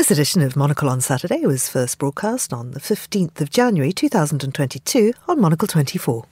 This 0.00 0.10
edition 0.10 0.40
of 0.40 0.56
Monocle 0.56 0.88
on 0.88 1.02
Saturday 1.02 1.44
was 1.44 1.68
first 1.68 1.98
broadcast 1.98 2.54
on 2.54 2.70
the 2.70 2.80
15th 2.80 3.38
of 3.42 3.50
January 3.50 3.92
2022 3.92 5.12
on 5.28 5.38
Monocle 5.38 5.68
24. 5.68 6.24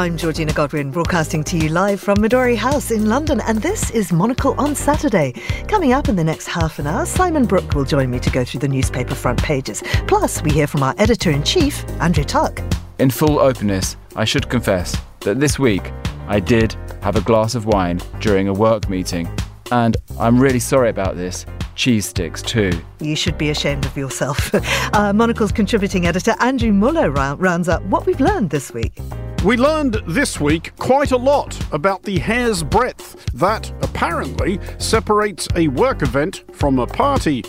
I'm 0.00 0.16
Georgina 0.16 0.54
Godwin, 0.54 0.90
broadcasting 0.90 1.44
to 1.44 1.58
you 1.58 1.68
live 1.68 2.00
from 2.00 2.16
Midori 2.16 2.56
House 2.56 2.90
in 2.90 3.10
London, 3.10 3.42
and 3.42 3.60
this 3.60 3.90
is 3.90 4.14
Monocle 4.14 4.54
on 4.58 4.74
Saturday. 4.74 5.32
Coming 5.68 5.92
up 5.92 6.08
in 6.08 6.16
the 6.16 6.24
next 6.24 6.46
half 6.46 6.78
an 6.78 6.86
hour, 6.86 7.04
Simon 7.04 7.44
Brooke 7.44 7.74
will 7.74 7.84
join 7.84 8.10
me 8.10 8.18
to 8.20 8.30
go 8.30 8.42
through 8.42 8.60
the 8.60 8.68
newspaper 8.68 9.14
front 9.14 9.42
pages. 9.42 9.82
Plus, 10.06 10.42
we 10.42 10.52
hear 10.52 10.66
from 10.66 10.82
our 10.82 10.94
editor 10.96 11.30
in 11.30 11.42
chief, 11.42 11.86
Andrew 12.00 12.24
Tuck. 12.24 12.62
In 12.98 13.10
full 13.10 13.38
openness, 13.40 13.98
I 14.16 14.24
should 14.24 14.48
confess 14.48 14.96
that 15.20 15.38
this 15.38 15.58
week 15.58 15.92
I 16.28 16.40
did 16.40 16.74
have 17.02 17.16
a 17.16 17.20
glass 17.20 17.54
of 17.54 17.66
wine 17.66 18.00
during 18.20 18.48
a 18.48 18.54
work 18.54 18.88
meeting, 18.88 19.28
and 19.70 19.98
I'm 20.18 20.40
really 20.40 20.60
sorry 20.60 20.88
about 20.88 21.16
this 21.16 21.44
cheese 21.74 22.06
sticks 22.06 22.40
too. 22.40 22.72
You 23.00 23.16
should 23.16 23.36
be 23.36 23.50
ashamed 23.50 23.84
of 23.84 23.94
yourself. 23.98 24.50
uh, 24.94 25.12
Monocle's 25.12 25.52
contributing 25.52 26.06
editor 26.06 26.34
Andrew 26.40 26.72
Mueller 26.72 27.10
rounds 27.10 27.68
up 27.68 27.82
what 27.82 28.06
we've 28.06 28.20
learned 28.20 28.48
this 28.48 28.72
week. 28.72 28.98
We 29.42 29.56
learned 29.56 30.02
this 30.06 30.38
week 30.38 30.76
quite 30.76 31.12
a 31.12 31.16
lot 31.16 31.58
about 31.72 32.02
the 32.02 32.18
hair's 32.18 32.62
breadth 32.62 33.24
that 33.32 33.72
apparently 33.82 34.60
separates 34.76 35.48
a 35.56 35.68
work 35.68 36.02
event 36.02 36.44
from 36.52 36.78
a 36.78 36.86
party. 36.86 37.44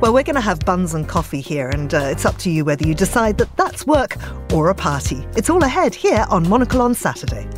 Well, 0.00 0.14
we're 0.14 0.22
going 0.22 0.36
to 0.36 0.40
have 0.40 0.60
buns 0.60 0.94
and 0.94 1.08
coffee 1.08 1.40
here, 1.40 1.70
and 1.70 1.92
uh, 1.92 2.02
it's 2.12 2.24
up 2.24 2.38
to 2.38 2.50
you 2.50 2.64
whether 2.64 2.86
you 2.86 2.94
decide 2.94 3.36
that 3.38 3.56
that's 3.56 3.84
work 3.84 4.16
or 4.52 4.70
a 4.70 4.76
party. 4.76 5.26
It's 5.34 5.50
all 5.50 5.64
ahead 5.64 5.92
here 5.92 6.24
on 6.30 6.48
Monocle 6.48 6.80
on 6.80 6.94
Saturday. 6.94 7.48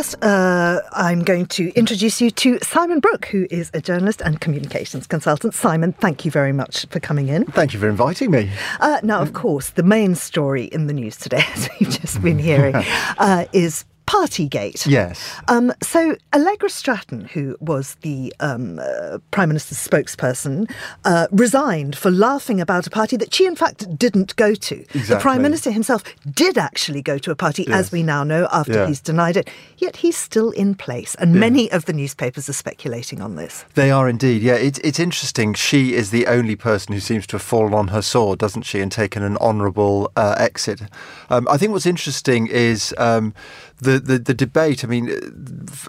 First, 0.00 0.24
uh, 0.24 0.80
I'm 0.92 1.24
going 1.24 1.44
to 1.48 1.70
introduce 1.74 2.22
you 2.22 2.30
to 2.30 2.58
Simon 2.60 3.00
Brooke, 3.00 3.26
who 3.26 3.46
is 3.50 3.70
a 3.74 3.82
journalist 3.82 4.22
and 4.22 4.40
communications 4.40 5.06
consultant. 5.06 5.52
Simon, 5.52 5.92
thank 5.92 6.24
you 6.24 6.30
very 6.30 6.54
much 6.54 6.86
for 6.86 7.00
coming 7.00 7.28
in. 7.28 7.44
Thank 7.44 7.74
you 7.74 7.80
for 7.80 7.86
inviting 7.86 8.30
me. 8.30 8.50
Uh, 8.80 9.00
now, 9.02 9.20
of 9.20 9.34
course, 9.34 9.68
the 9.68 9.82
main 9.82 10.14
story 10.14 10.64
in 10.64 10.86
the 10.86 10.94
news 10.94 11.18
today, 11.18 11.44
as 11.54 11.68
we've 11.78 11.90
just 11.90 12.22
been 12.22 12.38
hearing, 12.38 12.76
uh, 13.18 13.44
is 13.52 13.84
Partygate. 14.10 14.88
Yes. 14.88 15.36
Um, 15.46 15.72
so 15.80 16.16
Allegra 16.34 16.68
Stratton, 16.68 17.26
who 17.26 17.56
was 17.60 17.94
the 18.02 18.34
um, 18.40 18.80
uh, 18.80 19.18
Prime 19.30 19.48
Minister's 19.50 19.78
spokesperson, 19.78 20.68
uh, 21.04 21.28
resigned 21.30 21.94
for 21.96 22.10
laughing 22.10 22.60
about 22.60 22.88
a 22.88 22.90
party 22.90 23.16
that 23.18 23.32
she, 23.32 23.46
in 23.46 23.54
fact, 23.54 23.96
didn't 23.96 24.34
go 24.34 24.52
to. 24.56 24.80
Exactly. 24.80 25.00
The 25.14 25.20
Prime 25.20 25.42
Minister 25.42 25.70
himself 25.70 26.02
did 26.34 26.58
actually 26.58 27.02
go 27.02 27.18
to 27.18 27.30
a 27.30 27.36
party, 27.36 27.62
Yes. 27.68 27.76
as 27.78 27.92
we 27.92 28.02
now 28.02 28.24
know, 28.24 28.48
after 28.50 28.72
Yeah. 28.72 28.86
he's 28.88 29.00
denied 29.00 29.36
it. 29.36 29.48
Yet 29.78 29.98
he's 29.98 30.16
still 30.16 30.50
in 30.50 30.74
place, 30.74 31.14
and 31.20 31.34
many 31.36 31.70
of 31.70 31.84
the 31.84 31.92
newspapers 31.92 32.48
are 32.48 32.52
speculating 32.64 33.20
on 33.22 33.36
this. 33.36 33.64
They 33.74 33.92
are 33.92 34.08
indeed. 34.08 34.42
Yeah, 34.42 34.54
it's 34.56 34.80
it's 34.80 34.98
interesting. 34.98 35.54
She 35.54 35.94
is 35.94 36.10
the 36.10 36.26
only 36.26 36.56
person 36.56 36.92
who 36.94 37.00
seems 37.00 37.28
to 37.28 37.34
have 37.36 37.42
fallen 37.42 37.74
on 37.74 37.88
her 37.88 38.02
sword, 38.02 38.40
doesn't 38.40 38.62
she, 38.64 38.80
and 38.80 38.90
taken 38.90 39.22
an 39.22 39.36
honourable 39.36 40.10
uh, 40.16 40.34
exit. 40.36 40.80
Um, 41.30 41.46
I 41.48 41.56
think 41.58 41.70
what's 41.72 41.86
interesting 41.86 42.48
is 42.48 42.92
um, 42.98 43.32
the, 43.80 43.98
the 43.98 44.18
the 44.18 44.34
debate. 44.34 44.84
I 44.84 44.88
mean, 44.88 45.10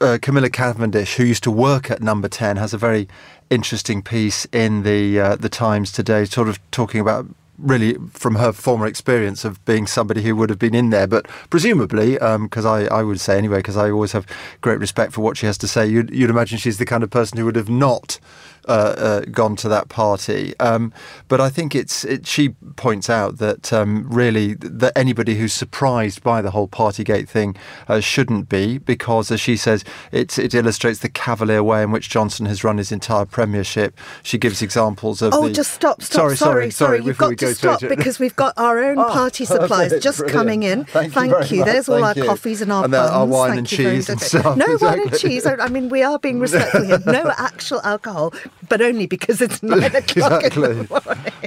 uh, 0.02 0.17
Camilla 0.22 0.50
Cavendish, 0.50 1.16
who 1.16 1.23
used 1.23 1.44
to 1.44 1.52
work 1.52 1.92
at 1.92 2.02
Number 2.02 2.28
Ten, 2.28 2.57
has 2.57 2.74
a 2.74 2.78
very 2.78 3.07
interesting 3.50 4.02
piece 4.02 4.46
in 4.52 4.84
the 4.84 5.19
uh, 5.19 5.35
the 5.35 5.50
Times 5.50 5.91
today, 5.91 6.25
sort 6.25 6.47
of 6.50 6.59
talking 6.72 7.00
about. 7.00 7.25
Really, 7.57 7.94
from 8.12 8.35
her 8.35 8.53
former 8.53 8.88
experience 8.88 9.46
of 9.46 9.63
being 9.66 9.85
somebody 9.85 10.24
who 10.24 10.35
would 10.35 10.50
have 10.50 10.57
been 10.57 10.74
in 10.74 10.90
there, 10.90 11.06
but 11.06 11.28
presumably, 11.51 12.13
because 12.13 12.66
I, 12.66 12.85
I 12.85 13.03
would 13.03 13.19
say 13.19 13.38
anyway, 13.38 13.57
because 13.57 13.78
I 13.78 13.91
always 13.91 14.13
have 14.13 14.25
great 14.62 14.80
respect 14.80 15.13
for 15.13 15.22
what 15.22 15.38
she 15.38 15.46
has 15.46 15.59
to 15.59 15.68
say, 15.68 15.85
you'd, 15.85 16.09
you'd 16.09 16.31
imagine 16.31 16.57
she's 16.57 16.80
the 16.80 16.88
kind 16.88 17.03
of 17.03 17.12
person 17.12 17.38
who 17.38 17.46
would 17.46 17.56
have 17.56 17.69
not 17.69 18.19
uh, 18.67 18.72
uh, 18.72 19.19
gone 19.31 19.55
to 19.57 19.69
that 19.69 19.89
party. 19.89 20.53
Um, 20.59 20.94
but 21.27 21.41
I 21.41 21.49
think 21.49 21.75
it's 21.75 22.03
it, 22.05 22.27
she 22.27 22.49
points 22.75 23.09
out 23.09 23.38
that 23.39 23.72
um, 23.73 24.07
really 24.09 24.53
that 24.55 24.94
anybody 24.97 25.35
who's 25.35 25.53
surprised 25.53 26.23
by 26.23 26.41
the 26.41 26.51
whole 26.51 26.67
Partygate 26.67 27.27
thing 27.27 27.55
uh, 27.88 28.00
shouldn't 28.00 28.50
be 28.50 28.77
because, 28.77 29.31
as 29.31 29.41
she 29.41 29.57
says, 29.57 29.83
it 30.11 30.38
it 30.39 30.53
illustrates 30.53 31.00
the 31.00 31.09
cavalier 31.09 31.63
way 31.63 31.83
in 31.83 31.91
which 31.91 32.09
Johnson 32.09 32.45
has 32.45 32.63
run 32.63 32.77
his 32.77 32.91
entire 32.91 33.25
premiership. 33.25 33.97
She 34.23 34.38
gives 34.38 34.61
examples 34.61 35.21
of 35.21 35.33
Oh, 35.33 35.47
the, 35.47 35.53
just 35.53 35.73
stop, 35.73 36.01
stop. 36.01 36.21
Sorry, 36.21 36.38
sorry, 36.38 36.69
sorry. 36.71 37.01
We've 37.01 37.17
got 37.17 37.29
we 37.29 37.35
to 37.38 37.55
stop 37.55 37.81
it. 37.83 37.89
because 37.89 38.19
we've 38.19 38.35
got 38.35 38.53
our 38.57 38.83
own 38.83 38.97
Oh, 39.01 39.05
party 39.09 39.45
supplies 39.55 39.89
perfect, 39.89 40.03
just 40.03 40.17
brilliant. 40.19 40.38
coming 40.38 40.63
in. 40.63 40.85
Thank 40.85 41.16
you 41.16 41.21
very 41.21 41.29
much, 41.29 41.50
There's 41.50 41.89
all 41.89 42.01
thank 42.01 42.17
our 42.17 42.23
you. 42.23 42.29
coffees 42.29 42.61
and 42.61 42.71
our 42.71 42.83
And 42.83 42.91
buns. 42.91 43.11
are 43.11 43.25
wine 43.25 43.50
Thank 43.50 43.59
and 43.59 43.67
cheese 43.67 44.09
and 44.09 44.21
stuff, 44.21 44.55
No 44.57 44.66
wine 44.81 45.01
and 45.01 45.17
cheese. 45.17 45.45
I 45.45 45.55
I 45.55 45.67
mean, 45.69 45.89
we 45.89 46.03
are 46.03 46.19
being 46.19 46.39
respectful 46.39 46.83
here. 46.83 47.00
No 47.05 47.31
actual 47.38 47.81
alcohol, 47.83 48.33
but 48.69 48.81
only 48.81 49.07
because 49.07 49.41
it's 49.41 49.62
nine 49.63 49.84
o'clock 49.95 50.44
exactly. 50.44 50.84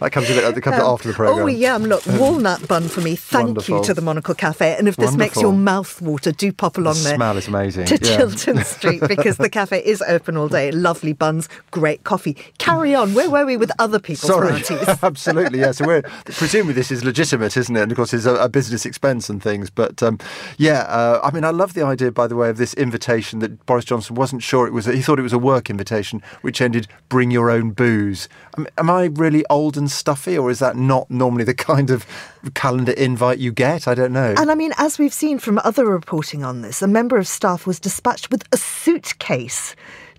That 0.00 0.10
comes 0.12 0.28
a 0.30 0.34
bit. 0.34 0.54
That 0.54 0.60
comes 0.62 0.76
Um, 0.78 0.86
after 0.86 1.08
the 1.08 1.14
program. 1.14 1.44
Oh, 1.44 1.46
yum. 1.46 1.84
Look, 1.84 2.04
walnut 2.06 2.66
bun 2.66 2.88
for 2.88 3.00
me. 3.00 3.16
Thank 3.16 3.46
Wonderful. 3.46 3.78
you 3.78 3.84
to 3.84 3.94
the 3.94 4.02
Monocle 4.02 4.34
Cafe. 4.34 4.76
And 4.76 4.88
if 4.88 4.96
this 4.96 5.14
makes 5.16 5.40
your 5.40 5.52
mouth 5.52 6.00
water, 6.02 6.32
do 6.32 6.52
pop 6.52 6.76
along 6.76 6.94
The 6.94 7.00
there. 7.00 7.14
smell 7.16 7.36
is 7.36 7.48
amazing. 7.48 7.86
To 7.86 7.94
yeah. 8.02 8.16
Chiltern 8.16 8.64
Street 8.64 9.02
because 9.06 9.36
the 9.36 9.48
cafe 9.48 9.78
is 9.84 10.02
open 10.02 10.36
all 10.36 10.48
day. 10.48 10.70
Lovely 10.72 11.12
buns, 11.12 11.48
great 11.70 12.04
coffee. 12.04 12.36
Carry 12.58 12.94
on. 12.94 13.14
Where 13.14 13.30
were 13.30 13.46
we 13.46 13.56
with 13.56 13.70
other 13.78 13.98
people's 13.98 14.26
Sorry, 14.32 14.50
parties? 14.62 14.88
absolutely, 15.02 15.60
yeah. 15.60 15.70
So 15.72 15.86
we're 15.86 16.02
presumably 16.24 16.74
this 16.74 16.90
is 16.90 17.04
legitimate, 17.04 17.56
isn't 17.56 17.76
it? 17.76 17.82
And 17.82 17.92
of 17.92 17.96
course, 17.96 18.12
it's 18.12 18.26
a, 18.26 18.34
a 18.34 18.48
business 18.48 18.84
expense 18.84 19.28
and 19.30 19.42
things. 19.42 19.70
But 19.70 20.02
um, 20.02 20.18
yeah, 20.58 20.80
uh, 20.82 21.20
I 21.22 21.30
mean, 21.30 21.44
I 21.44 21.50
love 21.50 21.74
the 21.74 21.84
idea, 21.84 22.10
by 22.10 22.26
the 22.26 22.36
way, 22.36 22.48
of 22.50 22.56
this 22.56 22.74
invitation 22.74 23.38
that 23.38 23.64
Boris 23.66 23.84
Johnson 23.84 24.16
wasn't 24.16 24.42
sure 24.42 24.66
it 24.66 24.72
was. 24.72 24.86
He 24.86 25.02
thought 25.02 25.18
it 25.18 25.22
was 25.22 25.32
a 25.32 25.38
work 25.38 25.70
invitation, 25.70 26.22
which 26.42 26.60
ended 26.60 26.88
"bring 27.08 27.30
your 27.30 27.50
own 27.50 27.70
booze." 27.70 28.28
Am, 28.56 28.90
I 28.90 29.04
really 29.04 29.44
old 29.50 29.76
and 29.76 29.90
stuffy, 29.90 30.36
or 30.36 30.50
is 30.50 30.58
that 30.58 30.76
not 30.76 31.10
normally 31.10 31.44
the 31.44 31.54
kind 31.72 31.90
of 31.90 32.06
calendar 32.54 32.92
invite 32.92 33.38
you 33.38 33.52
get? 33.52 33.86
I 33.88 33.94
don't 33.94 34.12
know. 34.12 34.34
And 34.36 34.50
I 34.50 34.54
mean, 34.54 34.72
as 34.76 34.98
we've 34.98 35.14
seen 35.14 35.38
from 35.38 35.58
other 35.64 35.86
reporting 35.86 36.44
on 36.44 36.62
this, 36.62 36.82
a 36.82 36.88
member 36.88 37.16
of 37.16 37.26
staff 37.26 37.66
was 37.66 37.80
dispatched 37.80 38.30
with 38.30 38.44
a 38.52 38.56
suitcase 38.56 39.74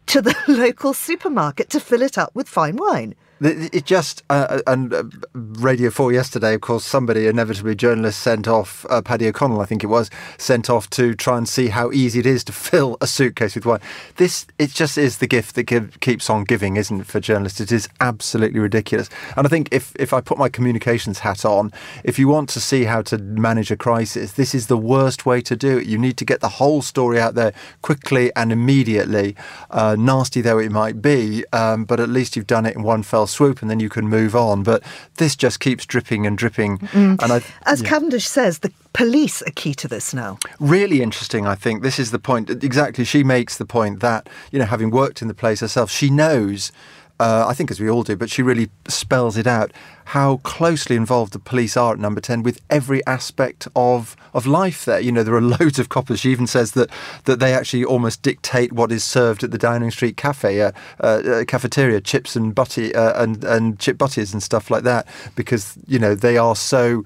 to 0.07 0.21
the 0.21 0.35
local 0.47 0.93
supermarket 0.93 1.69
to 1.71 1.79
fill 1.79 2.01
it 2.01 2.17
up 2.17 2.33
with 2.35 2.47
fine 2.47 2.77
wine. 2.77 3.15
It 3.41 3.83
just 3.83 4.23
uh, 4.29 4.61
and 4.65 4.93
uh, 4.93 5.03
Radio 5.33 5.89
Four 5.89 6.13
yesterday, 6.13 6.53
of 6.53 6.61
course, 6.61 6.85
somebody 6.85 7.27
inevitably 7.27 7.75
journalist 7.75 8.19
sent 8.19 8.47
off 8.47 8.85
uh, 8.89 9.01
Paddy 9.01 9.27
O'Connell, 9.27 9.59
I 9.59 9.65
think 9.65 9.83
it 9.83 9.87
was, 9.87 10.09
sent 10.37 10.69
off 10.69 10.89
to 10.91 11.13
try 11.13 11.37
and 11.37 11.47
see 11.47 11.67
how 11.67 11.91
easy 11.91 12.19
it 12.19 12.25
is 12.25 12.45
to 12.45 12.53
fill 12.53 12.97
a 13.01 13.07
suitcase 13.07 13.53
with 13.55 13.65
wine. 13.65 13.81
This 14.15 14.47
it 14.57 14.69
just 14.69 14.97
is 14.97 15.17
the 15.17 15.27
gift 15.27 15.55
that 15.55 15.63
give, 15.63 15.99
keeps 15.99 16.29
on 16.29 16.45
giving, 16.45 16.77
isn't 16.77 17.01
it? 17.01 17.07
For 17.07 17.19
journalists, 17.19 17.59
it 17.59 17.73
is 17.73 17.89
absolutely 17.99 18.61
ridiculous. 18.61 19.09
And 19.35 19.45
I 19.45 19.49
think 19.49 19.67
if 19.69 19.93
if 19.99 20.13
I 20.13 20.21
put 20.21 20.37
my 20.37 20.47
communications 20.47 21.19
hat 21.19 21.43
on, 21.43 21.73
if 22.05 22.17
you 22.17 22.29
want 22.29 22.47
to 22.49 22.61
see 22.61 22.85
how 22.85 23.01
to 23.01 23.17
manage 23.17 23.69
a 23.69 23.75
crisis, 23.75 24.31
this 24.31 24.55
is 24.55 24.67
the 24.67 24.77
worst 24.77 25.25
way 25.25 25.41
to 25.41 25.57
do 25.57 25.79
it. 25.79 25.87
You 25.87 25.97
need 25.97 26.15
to 26.17 26.25
get 26.25 26.39
the 26.39 26.49
whole 26.49 26.81
story 26.81 27.19
out 27.19 27.35
there 27.35 27.51
quickly 27.81 28.31
and 28.37 28.53
immediately, 28.53 29.35
uh, 29.71 29.97
nasty 29.99 30.39
though 30.39 30.57
it 30.57 30.71
might 30.71 31.01
be. 31.01 31.43
Um, 31.51 31.83
but 31.83 31.99
at 31.99 32.07
least 32.07 32.37
you've 32.37 32.47
done 32.47 32.65
it 32.65 32.77
in 32.77 32.83
one 32.83 33.03
fell 33.03 33.24
swoop, 33.27 33.61
and 33.61 33.69
then 33.69 33.79
you 33.79 33.89
can 33.89 34.07
move 34.07 34.35
on. 34.35 34.63
But 34.63 34.83
this 35.15 35.35
just 35.35 35.59
keeps 35.59 35.85
dripping 35.85 36.25
and 36.25 36.37
dripping. 36.37 36.79
Mm. 36.79 37.21
And 37.21 37.31
I, 37.31 37.41
As 37.65 37.81
yeah. 37.81 37.89
Cavendish 37.89 38.27
says, 38.27 38.59
the 38.59 38.71
police 38.93 39.41
are 39.41 39.51
key 39.55 39.73
to 39.75 39.87
this 39.89 40.13
now. 40.13 40.37
really 40.57 41.01
interesting 41.01 41.45
i 41.45 41.53
think 41.53 41.83
this 41.83 41.99
is 41.99 42.11
the 42.11 42.19
point 42.19 42.49
exactly 42.63 43.03
she 43.03 43.25
makes 43.25 43.57
the 43.57 43.65
point 43.65 43.99
that 43.99 44.29
you 44.53 44.59
know 44.59 44.63
having 44.65 44.89
worked 44.89 45.21
in 45.21 45.27
the 45.27 45.33
place 45.33 45.59
herself 45.59 45.91
she 45.91 46.09
knows 46.09 46.71
uh, 47.19 47.45
I 47.47 47.53
think 47.53 47.71
as 47.71 47.79
we 47.79 47.89
all 47.89 48.03
do, 48.03 48.15
but 48.15 48.29
she 48.29 48.41
really 48.41 48.69
spells 48.87 49.37
it 49.37 49.47
out 49.47 49.71
how 50.09 50.37
closely 50.37 50.95
involved 50.95 51.33
the 51.33 51.39
police 51.39 51.77
are 51.77 51.93
at 51.93 51.99
Number 51.99 52.21
Ten 52.21 52.43
with 52.43 52.61
every 52.69 53.05
aspect 53.07 53.67
of 53.75 54.15
of 54.33 54.45
life 54.45 54.85
there. 54.85 54.99
You 54.99 55.11
know, 55.11 55.23
there 55.23 55.35
are 55.35 55.41
loads 55.59 55.79
of 55.79 55.89
coppers. 55.89 56.19
She 56.19 56.31
even 56.31 56.45
says 56.45 56.73
that 56.73 56.89
that 57.23 57.39
they 57.39 57.53
actually 57.53 57.85
almost 57.85 58.21
dictate 58.21 58.73
what 58.73 58.91
is 58.91 59.03
served 59.03 59.43
at 59.43 59.51
the 59.51 59.57
Downing 59.57 59.91
Street 59.91 60.17
cafe, 60.17 60.61
uh, 60.61 60.71
uh, 60.99 61.05
uh, 61.05 61.45
cafeteria, 61.45 62.01
chips 62.01 62.35
and 62.35 62.53
butty 62.53 62.93
uh, 62.93 63.21
and 63.21 63.43
and 63.43 63.79
chip 63.79 63.97
butties 63.97 64.33
and 64.33 64.43
stuff 64.43 64.69
like 64.69 64.83
that, 64.83 65.07
because 65.35 65.77
you 65.87 65.99
know 65.99 66.15
they 66.15 66.37
are 66.37 66.55
so 66.55 67.03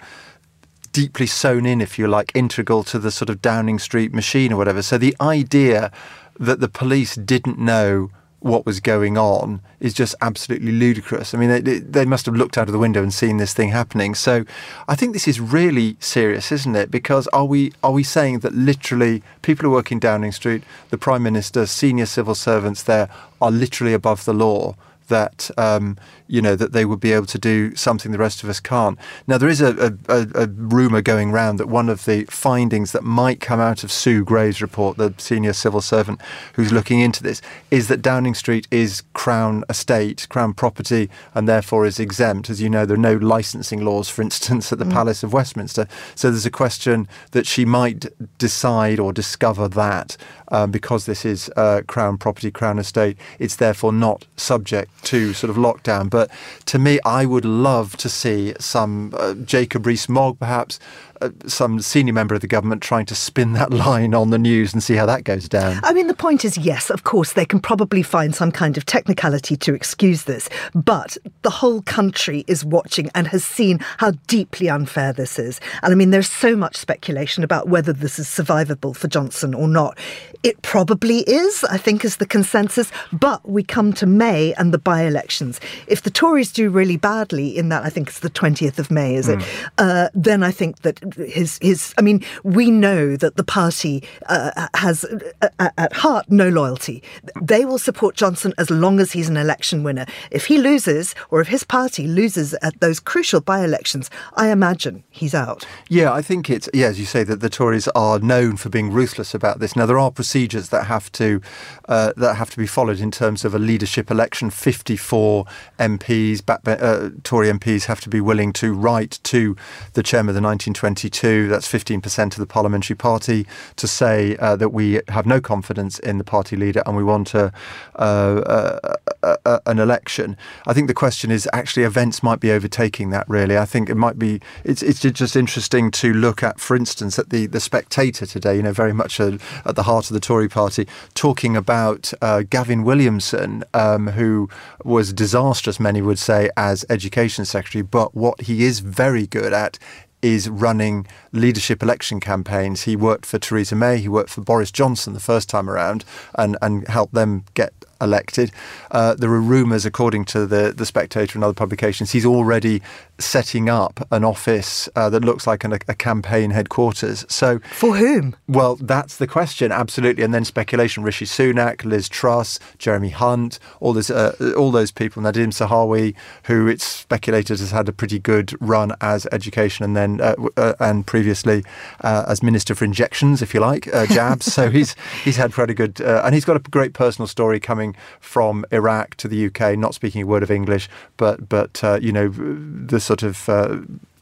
deeply 0.92 1.28
sewn 1.28 1.68
in, 1.68 1.82
if 1.82 2.00
you 2.00 2.08
like, 2.08 2.32
integral 2.34 2.84
to 2.84 2.98
the 2.98 3.12
sort 3.12 3.30
of 3.30 3.44
Downing 3.44 3.78
Street 3.78 4.12
machine 4.12 4.52
or 4.52 4.58
whatever. 4.58 4.82
So 4.82 4.98
the 4.98 5.16
idea 5.22 5.92
that 6.40 6.62
the 6.62 6.68
police 6.68 7.14
didn't 7.16 7.60
know 7.60 8.10
what 8.42 8.66
was 8.66 8.80
going 8.80 9.18
on 9.18 9.62
is 9.80 9.94
just 9.94 10.16
absolutely 10.22 10.72
ludicrous. 10.72 11.34
I 11.34 11.38
mean, 11.38 11.64
they, 11.64 11.80
they 11.80 12.06
must 12.06 12.26
have 12.26 12.36
looked 12.36 12.58
out 12.58 12.68
of 12.68 12.72
the 12.72 12.80
window 12.80 13.04
and 13.04 13.14
seen 13.14 13.38
this 13.38 13.54
thing 13.54 13.70
happening. 13.70 14.16
So, 14.16 14.46
I 14.88 14.96
think 14.96 15.14
this 15.14 15.28
is 15.28 15.40
really 15.40 15.98
serious, 16.00 16.52
isn't 16.52 16.76
it? 16.76 16.90
Because 16.90 17.28
are 17.28 17.46
we 17.46 17.74
are 17.84 17.92
we 17.92 18.04
saying 18.04 18.40
that 18.40 18.54
literally 18.54 19.24
people 19.42 19.64
who 19.64 19.72
work 19.72 19.92
in 19.92 20.00
Downing 20.00 20.32
Street, 20.32 20.64
the 20.90 20.98
Prime 20.98 21.24
Minister, 21.24 21.66
senior 21.66 22.06
civil 22.06 22.36
servants 22.36 22.84
there, 22.84 23.10
are 23.42 23.52
literally 23.52 23.94
above 23.94 24.26
the 24.26 24.34
law? 24.34 24.76
that 25.10 25.50
um, 25.58 25.98
you 26.30 26.42
know 26.42 26.56
that 26.56 26.72
they 26.72 26.86
would 26.86 27.00
be 27.00 27.12
able 27.12 27.26
to 27.26 27.40
do 27.40 27.76
something 27.76 28.12
the 28.12 28.18
rest 28.18 28.44
of 28.44 28.50
us 28.50 28.60
can't. 28.60 28.98
Now 29.28 29.38
there 29.38 29.50
is 29.50 29.62
a, 29.62 29.98
a, 30.08 30.28
a 30.36 30.48
rumor 30.48 31.02
going 31.02 31.32
around 31.32 31.58
that 31.58 31.68
one 31.68 31.90
of 31.90 32.06
the 32.06 32.26
findings 32.26 32.92
that 32.92 33.04
might 33.04 33.40
come 33.40 33.60
out 33.60 33.84
of 33.84 33.92
Sue 33.92 34.24
Gray's 34.24 34.62
report, 34.62 34.98
the 34.98 35.14
senior 35.18 35.54
civil 35.54 35.82
servant 35.82 36.22
who's 36.54 36.72
looking 36.72 37.00
into 37.00 37.24
this, 37.24 37.42
is 37.72 37.88
that 37.88 38.02
Downing 38.02 38.36
Street 38.36 38.68
is 38.70 39.04
Crown 39.14 39.64
estate, 39.70 40.28
Crown 40.30 40.54
property, 40.54 41.10
and 41.34 41.48
therefore 41.48 41.86
is 41.86 42.00
exempt. 42.00 42.50
As 42.50 42.62
you 42.62 42.70
know, 42.70 42.86
there 42.86 42.96
are 42.96 43.00
no 43.00 43.16
licensing 43.16 43.84
laws, 43.84 44.08
for 44.10 44.22
instance, 44.22 44.72
at 44.72 44.80
the 44.80 44.86
mm. 44.86 44.94
Palace 44.94 45.24
of 45.24 45.34
Westminster. 45.34 45.88
So 46.16 46.30
there's 46.30 46.46
a 46.46 46.52
question 46.52 47.08
that 47.32 47.48
she 47.48 47.66
might 47.66 48.06
decide 48.38 49.00
or 49.00 49.12
discover 49.12 49.68
that 49.68 50.16
um, 50.52 50.72
because 50.72 51.06
this 51.06 51.26
is 51.26 51.50
uh, 51.56 51.82
Crown 51.88 52.18
property, 52.18 52.52
Crown 52.52 52.80
estate, 52.80 53.18
it's 53.38 53.56
therefore 53.56 53.94
not 53.94 54.26
subject 54.36 54.92
to 55.06 55.34
sort 55.34 55.50
of 55.50 55.58
lockdown. 55.58 56.10
But 56.10 56.19
to 56.66 56.80
me, 56.80 57.00
I 57.06 57.26
would 57.26 57.46
love 57.46 57.98
to 57.98 58.10
see 58.10 58.54
some 58.60 59.14
uh, 59.18 59.34
Jacob 59.34 59.86
Rees-Mogg 59.86 60.40
perhaps 60.40 60.80
uh, 61.22 61.30
some 61.48 61.80
senior 61.80 62.14
member 62.14 62.36
of 62.36 62.42
the 62.42 62.48
government 62.48 62.82
trying 62.82 63.06
to 63.08 63.16
spin 63.16 63.54
that 63.54 63.72
line 63.86 64.14
on 64.14 64.30
the 64.30 64.38
news 64.38 64.74
and 64.74 64.82
see 64.82 64.96
how 64.96 65.06
that 65.06 65.24
goes 65.24 65.50
down. 65.50 65.80
I 65.84 65.94
mean, 65.94 66.08
the 66.08 66.14
point 66.14 66.46
is, 66.46 66.58
yes, 66.58 66.90
of 66.90 67.04
course, 67.04 67.34
they 67.34 67.46
can 67.46 67.60
probably 67.60 68.04
find 68.04 68.36
some 68.36 68.52
kind 68.52 68.78
of 68.78 68.86
technicality 68.86 69.56
to 69.58 69.74
excuse 69.74 70.24
this, 70.24 70.50
but 70.74 71.18
the 71.42 71.50
whole 71.50 71.82
country 71.82 72.44
is 72.48 72.64
watching 72.66 73.10
and 73.16 73.28
has 73.28 73.44
seen 73.44 73.80
how 73.98 74.12
deeply 74.28 74.70
unfair 74.70 75.14
this 75.14 75.40
is. 75.40 75.60
And 75.84 75.92
I 75.92 75.96
mean, 75.96 76.12
there's 76.12 76.30
so 76.30 76.56
much 76.56 76.78
speculation 76.78 77.44
about 77.44 77.68
whether 77.68 77.94
this 77.94 78.20
is 78.20 78.28
survivable 78.28 78.96
for 78.96 79.08
Johnson 79.08 79.54
or 79.54 79.68
not. 79.68 79.98
It 80.44 80.62
probably 80.62 81.20
is, 81.20 81.64
I 81.66 81.78
think, 81.78 82.06
is 82.06 82.18
the 82.18 82.26
consensus. 82.26 82.92
But 83.12 83.48
we 83.48 83.64
come 83.64 83.94
to 83.94 84.06
May 84.06 84.54
and 84.54 84.74
the 84.74 84.78
by 84.78 85.04
elections. 85.04 85.60
If 85.88 86.04
the 86.04 86.10
Tories 86.10 86.52
do 86.52 86.70
really 86.70 86.98
badly 86.98 87.58
in 87.58 87.70
that, 87.70 87.84
I 87.84 87.90
think 87.90 88.10
it's 88.10 88.20
the 88.20 88.30
20th 88.30 88.80
of 88.80 88.90
May, 88.90 89.16
is 89.16 89.28
mm. 89.28 89.40
it? 89.40 89.44
Hmm. 89.44 89.66
Uh, 89.78 90.10
then 90.14 90.44
I 90.44 90.52
think 90.52 90.80
that 90.82 91.09
his 91.16 91.60
his. 91.62 91.94
I 91.98 92.02
mean, 92.02 92.24
we 92.44 92.72
know 92.72 93.16
that 93.16 93.36
the 93.36 93.44
party 93.44 94.04
uh, 94.28 94.68
has 94.76 95.06
uh, 95.42 95.70
at 95.78 95.94
heart 95.94 96.26
no 96.30 96.50
loyalty. 96.50 97.04
They 97.42 97.66
will 97.66 97.80
support 97.80 98.16
Johnson 98.16 98.54
as 98.58 98.70
long 98.70 99.00
as 99.00 99.12
he's 99.12 99.30
an 99.30 99.38
election 99.38 99.84
winner. 99.84 100.06
If 100.32 100.46
he 100.46 100.58
loses, 100.58 101.16
or 101.30 101.42
if 101.42 101.48
his 101.48 101.64
party 101.64 102.08
loses 102.08 102.54
at 102.56 102.80
those 102.80 103.00
crucial 103.00 103.42
by-elections, 103.42 104.10
I 104.36 104.50
imagine 104.50 105.04
he's 105.10 105.34
out. 105.34 105.66
Yeah, 105.88 106.12
I 106.12 106.22
think 106.22 106.50
it's 106.50 106.70
yeah, 106.74 106.88
as 106.88 107.00
you 107.00 107.06
say 107.06 107.24
that 107.24 107.40
the 107.40 107.50
Tories 107.50 107.88
are 107.90 108.20
known 108.20 108.58
for 108.58 108.70
being 108.70 108.92
ruthless 108.92 109.34
about 109.34 109.60
this. 109.60 109.76
Now 109.76 109.86
there 109.86 110.00
are 110.00 110.12
procedures 110.12 110.70
that 110.70 110.86
have 110.86 111.12
to 111.14 111.42
uh, 111.88 112.14
that 112.18 112.36
have 112.36 112.50
to 112.52 112.58
be 112.58 112.68
followed 112.68 113.00
in 113.00 113.12
terms 113.12 113.46
of 113.46 113.56
a 113.56 113.60
leadership 113.60 114.12
election. 114.12 114.50
Fifty-four 114.50 115.46
MPs, 115.80 116.46
back, 116.46 116.62
uh, 116.66 117.10
Tory 117.24 117.50
MPs, 117.50 117.86
have 117.86 118.02
to 118.02 118.10
be 118.10 118.22
willing 118.22 118.54
to 118.54 118.74
write 118.74 119.20
to 119.24 119.56
the 119.94 120.04
chairman 120.04 120.30
of 120.30 120.36
the 120.36 120.42
1920 120.42 120.99
22, 121.00 121.48
that's 121.48 121.68
15% 121.68 122.34
of 122.34 122.38
the 122.38 122.46
parliamentary 122.46 122.96
party, 122.96 123.48
to 123.78 123.88
say 123.88 124.36
uh, 124.38 124.56
that 124.58 124.70
we 124.70 125.00
have 125.08 125.26
no 125.26 125.40
confidence 125.40 125.98
in 126.00 126.18
the 126.18 126.24
party 126.24 126.58
leader 126.58 126.84
and 126.86 126.98
we 126.98 127.04
want 127.04 127.34
a, 127.34 127.54
uh, 127.96 128.80
uh, 129.24 129.60
an 129.66 129.80
election. 129.80 130.36
I 130.68 130.74
think 130.74 130.88
the 130.88 130.94
question 130.94 131.32
is 131.32 131.48
actually 131.54 131.84
events 131.84 132.22
might 132.22 132.40
be 132.40 132.52
overtaking 132.52 133.12
that. 133.12 133.30
Really, 133.30 133.58
I 133.58 133.66
think 133.66 133.90
it 133.90 133.96
might 133.96 134.18
be. 134.18 134.42
It's 134.64 134.82
it's 134.82 135.00
just 135.00 135.36
interesting 135.36 135.92
to 135.92 136.14
look 136.14 136.44
at, 136.44 136.60
for 136.60 136.76
instance, 136.76 137.20
at 137.20 137.30
the 137.30 137.46
the 137.46 137.60
Spectator 137.60 138.26
today. 138.26 138.56
You 138.58 138.64
know, 138.64 138.74
very 138.74 138.94
much 138.94 139.20
a, 139.20 139.38
at 139.66 139.76
the 139.76 139.84
heart 139.84 140.10
of 140.10 140.14
the 140.14 140.20
Tory 140.20 140.50
party, 140.50 140.88
talking 141.14 141.56
about 141.56 142.14
uh, 142.22 142.44
Gavin 142.50 142.84
Williamson, 142.84 143.64
um, 143.74 144.08
who 144.08 144.50
was 144.84 145.14
disastrous, 145.14 145.80
many 145.80 146.02
would 146.02 146.20
say, 146.20 146.50
as 146.58 146.86
education 146.90 147.46
secretary. 147.46 147.82
But 147.82 148.16
what 148.16 148.42
he 148.42 148.64
is 148.64 148.80
very 148.80 149.28
good 149.28 149.54
at 149.54 149.80
is 150.22 150.50
running 150.50 151.08
leadership 151.32 151.82
election 151.82 152.20
campaigns. 152.20 152.84
He 152.84 152.96
worked 152.96 153.26
for 153.26 153.40
Theresa 153.40 153.76
May, 153.76 153.98
he 153.98 154.10
worked 154.10 154.30
for 154.30 154.42
Boris 154.42 154.72
Johnson 154.72 155.14
the 155.14 155.20
first 155.20 155.50
time 155.50 155.70
around 155.70 156.06
and, 156.36 156.58
and 156.62 156.88
helped 156.88 157.14
them 157.14 157.46
get 157.54 157.74
elected. 158.02 158.52
Uh, 158.92 159.14
there 159.16 159.30
are 159.32 159.42
rumours, 159.42 159.86
according 159.86 160.26
to 160.26 160.46
the, 160.46 160.74
the 160.76 160.86
Spectator 160.86 161.38
and 161.38 161.44
other 161.44 161.54
publications, 161.54 162.12
he's 162.12 162.26
already 162.26 162.82
setting 163.20 163.70
up 163.70 164.08
an 164.12 164.24
office 164.24 164.90
uh, 164.96 165.10
that 165.10 165.24
looks 165.24 165.46
like 165.46 165.64
an, 165.64 165.74
a 165.74 165.96
campaign 165.96 166.52
headquarters. 166.52 167.26
So 167.30 167.60
for 167.72 167.98
whom? 167.98 168.36
Well, 168.48 168.76
that's 168.76 169.18
the 169.18 169.28
question, 169.28 169.72
absolutely. 169.72 170.24
And 170.24 170.34
then 170.34 170.46
speculation: 170.46 171.04
Rishi 171.04 171.26
Sunak, 171.26 171.84
Liz 171.84 172.10
Truss, 172.10 172.60
Jeremy 172.78 173.10
Hunt, 173.10 173.60
all 173.80 173.94
those 173.94 174.10
uh, 174.10 174.54
all 174.58 174.72
those 174.72 174.92
people. 174.92 175.22
Nadhim 175.22 175.50
Zahawi, 175.50 176.16
who 176.44 176.68
it's 176.68 176.86
speculated 176.86 177.60
has 177.60 177.72
had 177.72 177.90
a 177.90 177.92
pretty 177.92 178.20
good 178.20 178.56
run 178.62 178.94
as 179.02 179.28
education, 179.32 179.84
and 179.84 179.96
then 179.96 180.22
uh, 180.22 180.36
uh, 180.58 180.74
and 180.80 181.06
previously 181.06 181.64
uh, 182.02 182.26
as 182.28 182.42
Minister 182.42 182.76
for 182.76 182.86
Injections, 182.86 183.42
if 183.42 183.54
you 183.54 183.60
like, 183.60 183.84
jabs. 184.10 184.52
so 184.52 184.70
he's 184.72 184.96
he's 185.24 185.38
had 185.38 185.54
quite 185.54 185.70
a 185.70 185.74
good, 185.74 186.00
and 186.02 186.34
he's 186.34 186.46
got 186.46 186.56
a 186.56 186.60
great 186.60 186.94
personal 186.94 187.28
story 187.28 187.60
coming 187.60 187.96
from 188.20 188.66
Iraq 188.72 189.16
to 189.16 189.28
the 189.28 189.48
UK, 189.48 189.78
not 189.78 189.94
speaking 189.94 190.24
a 190.24 190.26
word 190.26 190.44
of 190.44 190.52
English, 190.52 190.90
but 191.18 191.50
but 191.50 191.82
you 192.02 192.12
know 192.12 192.30
the 192.30 193.00
sort 193.10 193.24
of 193.24 193.50
uh, 193.50 193.78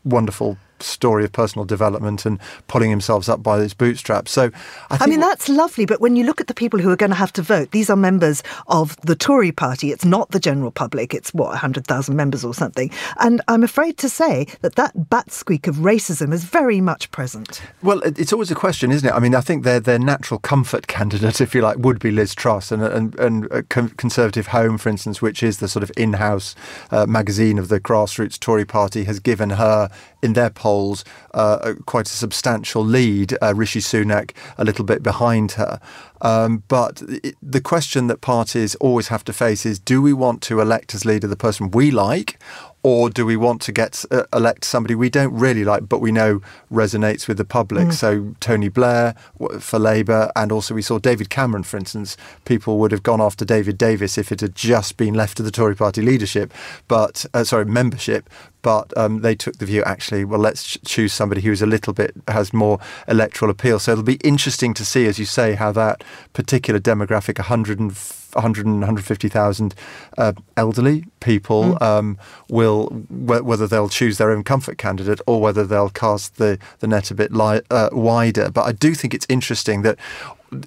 wonderful 0.05 0.57
story 0.81 1.23
of 1.23 1.31
personal 1.31 1.65
development 1.65 2.25
and 2.25 2.39
pulling 2.67 2.89
himself 2.89 3.27
up 3.29 3.43
by 3.43 3.59
his 3.59 3.73
bootstraps. 3.73 4.31
So, 4.31 4.51
I, 4.89 4.97
I, 5.01 5.07
mean, 5.07 5.19
that's 5.19 5.49
lovely. 5.49 5.85
But 5.85 6.01
when 6.01 6.15
you 6.15 6.23
look 6.23 6.41
at 6.41 6.47
the 6.47 6.53
people 6.53 6.79
who 6.79 6.89
are 6.89 6.95
going 6.95 7.09
to 7.09 7.15
have 7.15 7.33
to 7.33 7.41
vote, 7.41 7.71
these 7.71 7.89
are 7.89 7.95
members 7.95 8.43
of 8.67 8.99
the 9.01 9.15
Tory 9.15 9.51
party. 9.51 9.91
It's 9.91 10.05
not 10.05 10.31
the 10.31 10.39
general 10.39 10.71
public. 10.71 11.13
It's 11.13 11.33
what, 11.33 11.49
100,000 11.49 12.15
members 12.15 12.43
or 12.43 12.53
something. 12.53 12.91
And 13.19 13.41
I'm 13.47 13.63
afraid 13.63 13.97
to 13.99 14.09
say 14.09 14.47
that 14.61 14.75
that 14.75 15.09
bat 15.09 15.31
squeak 15.31 15.67
of 15.67 15.77
racism 15.77 16.33
is 16.33 16.43
very 16.43 16.81
much 16.81 17.09
present. 17.11 17.61
Well, 17.81 18.01
it's 18.03 18.33
always 18.33 18.51
a 18.51 18.55
question, 18.55 18.91
isn't 18.91 19.07
it? 19.07 19.13
I 19.13 19.19
mean, 19.19 19.35
I 19.35 19.41
think 19.41 19.63
their, 19.63 19.79
their 19.79 19.99
natural 19.99 20.39
comfort 20.39 20.87
candidate, 20.97 21.41
if 21.41 21.55
you 21.55 21.61
like, 21.61 21.77
would 21.77 21.99
be 21.99 22.11
Liz 22.11 22.35
Truss 22.35 22.71
and, 22.71 22.83
and, 22.83 23.17
and 23.19 23.45
a 23.51 23.63
Conservative 23.63 24.47
Home, 24.47 24.77
for 24.77 24.89
instance, 24.89 25.21
which 25.21 25.41
is 25.43 25.57
the 25.57 25.67
sort 25.67 25.83
of 25.83 25.91
in 25.97 26.13
house 26.13 26.55
uh, 26.91 27.05
magazine 27.05 27.57
of 27.57 27.69
the 27.69 27.79
grassroots 27.79 28.39
Tory 28.39 28.65
party, 28.65 29.05
has 29.05 29.19
given 29.19 29.51
her 29.51 29.89
in 30.21 30.33
their 30.33 30.49
polls 30.49 31.05
uh, 31.33 31.73
quite 31.85 32.07
a 32.07 32.11
substantial 32.11 32.83
lead. 32.83 33.37
Uh, 33.41 33.53
Rishi 33.55 33.79
Sunak 33.79 34.31
a 34.57 34.63
little 34.63 34.85
bit 34.85 35.03
behind 35.03 35.53
her. 35.53 35.79
Um, 36.21 36.63
but 36.67 37.01
it, 37.03 37.35
the 37.41 37.61
question 37.61 38.07
that 38.07 38.21
parties 38.21 38.75
always 38.75 39.09
have 39.09 39.23
to 39.25 39.33
face 39.33 39.65
is: 39.65 39.79
Do 39.79 40.01
we 40.01 40.13
want 40.13 40.41
to 40.43 40.59
elect 40.59 40.95
as 40.95 41.05
leader 41.05 41.27
the 41.27 41.35
person 41.35 41.71
we 41.71 41.91
like, 41.91 42.39
or 42.83 43.09
do 43.09 43.25
we 43.25 43.35
want 43.35 43.61
to 43.63 43.71
get 43.71 44.05
uh, 44.11 44.23
elect 44.31 44.63
somebody 44.63 44.95
we 44.95 45.09
don't 45.09 45.33
really 45.33 45.65
like 45.65 45.89
but 45.89 45.99
we 45.99 46.11
know 46.11 46.41
resonates 46.71 47.27
with 47.27 47.37
the 47.37 47.45
public? 47.45 47.87
Mm. 47.87 47.93
So 47.93 48.35
Tony 48.39 48.69
Blair 48.69 49.15
for 49.59 49.79
Labour, 49.79 50.31
and 50.35 50.51
also 50.51 50.73
we 50.73 50.81
saw 50.81 50.99
David 50.99 51.29
Cameron, 51.29 51.63
for 51.63 51.77
instance. 51.77 52.17
People 52.45 52.77
would 52.79 52.91
have 52.91 53.03
gone 53.03 53.21
after 53.21 53.43
David 53.43 53.77
Davis 53.77 54.17
if 54.17 54.31
it 54.31 54.41
had 54.41 54.55
just 54.55 54.97
been 54.97 55.13
left 55.13 55.37
to 55.37 55.43
the 55.43 55.51
Tory 55.51 55.75
Party 55.75 56.01
leadership, 56.01 56.53
but 56.87 57.25
uh, 57.33 57.43
sorry 57.43 57.65
membership. 57.65 58.29
But 58.61 58.95
um, 58.97 59.21
they 59.21 59.35
took 59.35 59.57
the 59.57 59.65
view 59.65 59.83
actually, 59.83 60.25
well, 60.25 60.39
let's 60.39 60.65
ch- 60.65 60.77
choose 60.85 61.13
somebody 61.13 61.41
who's 61.41 61.61
a 61.61 61.65
little 61.65 61.93
bit 61.93 62.13
has 62.27 62.53
more 62.53 62.79
electoral 63.07 63.51
appeal. 63.51 63.79
So 63.79 63.93
it'll 63.93 64.03
be 64.03 64.15
interesting 64.23 64.73
to 64.73 64.83
see, 64.83 65.05
as 65.05 65.19
you 65.19 65.25
say, 65.25 65.55
how 65.55 65.71
that 65.73 66.03
particular 66.33 66.79
demographic, 66.79 67.39
100 68.37 68.65
100 68.65 69.07
150,000 69.07 69.75
uh, 70.17 70.33
elderly 70.55 71.05
people 71.19 71.63
mm. 71.63 71.81
um, 71.81 72.17
will 72.49 72.87
w- 72.87 73.43
whether 73.43 73.67
they'll 73.67 73.89
choose 73.89 74.17
their 74.17 74.31
own 74.31 74.43
comfort 74.43 74.77
candidate 74.77 75.21
or 75.27 75.41
whether 75.41 75.65
they'll 75.65 75.89
cast 75.89 76.37
the 76.37 76.59
the 76.79 76.87
net 76.87 77.11
a 77.11 77.15
bit 77.15 77.31
li- 77.31 77.61
uh, 77.69 77.89
wider. 77.91 78.49
But 78.49 78.63
I 78.63 78.71
do 78.71 78.93
think 78.93 79.13
it's 79.13 79.25
interesting 79.29 79.81
that 79.83 79.97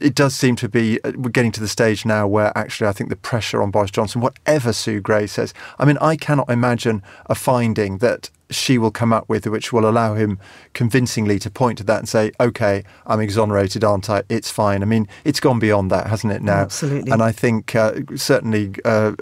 it 0.01 0.15
does 0.15 0.35
seem 0.35 0.57
to 0.57 0.69
be 0.69 1.03
uh, 1.05 1.13
we're 1.17 1.31
getting 1.31 1.53
to 1.53 1.61
the 1.61 1.69
stage 1.69 2.05
now 2.05 2.27
where 2.27 2.57
actually 2.57 2.89
I 2.89 2.93
think 2.93 3.11
the 3.11 3.17
pressure 3.17 3.63
on 3.63 3.71
Boris 3.71 3.91
Johnson, 3.91 4.21
whatever 4.21 4.73
Sue 4.73 5.01
Gray 5.01 5.27
says, 5.27 5.55
I 5.79 5.85
mean, 5.85 5.99
I 6.01 6.17
cannot 6.17 6.51
imagine 6.51 7.03
a 7.27 7.35
finding 7.35 7.99
that 7.99 8.31
she 8.51 8.79
will 8.79 8.91
come 8.91 9.13
up 9.13 9.29
with 9.29 9.47
which 9.47 9.73
will 9.73 9.89
allow 9.89 10.15
him 10.15 10.39
convincingly 10.75 11.39
to 11.39 11.51
point 11.51 11.79
to 11.79 11.85
that 11.85 11.99
and 11.99 12.09
say, 12.09 12.33
okay, 12.41 12.85
I'm 13.07 13.21
exonerated, 13.21 13.85
aren't 13.85 14.11
I? 14.11 14.23
It's 14.29 14.51
fine. 14.51 14.83
I 14.83 14.87
mean, 14.87 15.09
it's 15.25 15.41
gone 15.41 15.59
beyond 15.59 15.91
that, 15.91 16.09
hasn't 16.09 16.33
it 16.33 16.43
now? 16.43 16.63
Absolutely. 16.63 17.11
And 17.11 17.23
I 17.23 17.33
think 17.33 17.75
uh, 17.75 17.93
certainly 18.17 18.75
uh, 18.85 19.13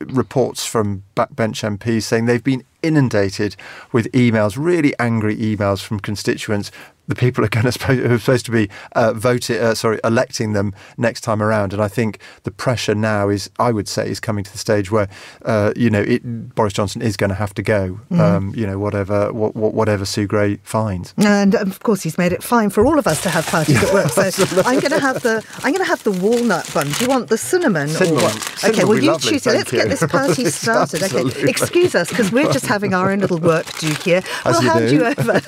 reports 0.00 0.64
from 0.64 1.04
backbench 1.16 1.78
MPs 1.78 2.02
saying 2.02 2.26
they've 2.26 2.42
been 2.42 2.64
inundated 2.82 3.56
with 3.92 4.10
emails, 4.12 4.56
really 4.58 4.98
angry 4.98 5.36
emails 5.36 5.82
from 5.82 6.00
constituents 6.00 6.70
the 7.10 7.14
people 7.14 7.44
are 7.44 7.48
going 7.48 7.66
to 7.66 7.72
supposed, 7.72 8.00
who 8.00 8.14
are 8.14 8.18
supposed 8.18 8.46
to 8.46 8.52
be 8.52 8.70
uh, 8.92 9.12
voting, 9.12 9.60
uh, 9.60 9.74
sorry, 9.74 10.00
electing 10.02 10.54
them 10.54 10.74
next 10.96 11.20
time 11.20 11.42
around. 11.42 11.72
And 11.74 11.82
I 11.82 11.88
think 11.88 12.20
the 12.44 12.50
pressure 12.50 12.94
now 12.94 13.28
is, 13.28 13.50
I 13.58 13.72
would 13.72 13.88
say, 13.88 14.08
is 14.08 14.20
coming 14.20 14.44
to 14.44 14.52
the 14.52 14.58
stage 14.58 14.90
where, 14.90 15.08
uh, 15.44 15.72
you 15.76 15.90
know, 15.90 16.00
it, 16.00 16.54
Boris 16.54 16.72
Johnson 16.72 17.02
is 17.02 17.16
going 17.16 17.30
to 17.30 17.36
have 17.36 17.52
to 17.54 17.62
go. 17.62 18.00
Mm. 18.10 18.20
Um, 18.20 18.54
you 18.56 18.66
know, 18.66 18.78
whatever 18.78 19.32
what, 19.32 19.54
whatever 19.54 20.04
Sue 20.04 20.26
Gray 20.26 20.56
finds. 20.62 21.12
And 21.18 21.54
of 21.54 21.80
course, 21.80 22.02
he's 22.02 22.16
made 22.16 22.32
it 22.32 22.42
fine 22.42 22.70
for 22.70 22.86
all 22.86 22.98
of 22.98 23.06
us 23.06 23.22
to 23.24 23.28
have 23.28 23.46
parties 23.46 23.82
at 23.82 23.92
work. 23.92 24.10
So 24.20 24.44
I'm 24.64 24.80
going 24.80 24.92
to 24.92 25.00
have 25.00 25.22
the 25.22 25.44
I'm 25.64 25.72
going 25.72 25.84
to 25.84 25.84
have 25.84 26.02
the 26.04 26.12
walnut 26.12 26.72
bun. 26.74 26.90
Do 26.90 27.04
you 27.04 27.08
want 27.08 27.28
the 27.28 27.38
cinnamon, 27.38 27.88
cinnamon. 27.88 28.18
or 28.18 28.22
what? 28.24 28.32
Cinnamon 28.32 28.80
okay, 28.80 28.84
well 28.84 28.98
you 28.98 29.10
lovely, 29.10 29.30
choose 29.30 29.46
it. 29.46 29.54
Let's 29.54 29.72
you. 29.72 29.78
get 29.78 29.88
this 29.88 30.06
party 30.06 30.44
started. 30.50 31.02
okay, 31.02 31.48
excuse 31.48 31.94
us 31.94 32.10
because 32.10 32.30
we're 32.30 32.52
just 32.52 32.66
having 32.66 32.92
our 32.92 33.10
own 33.10 33.20
little 33.20 33.38
work 33.38 33.66
do 33.78 33.88
here. 34.04 34.22
As 34.44 34.54
we'll 34.54 34.62
you 34.62 34.70
hand 34.70 34.88
do. 34.88 34.94
you 34.94 35.04
over. 35.04 35.40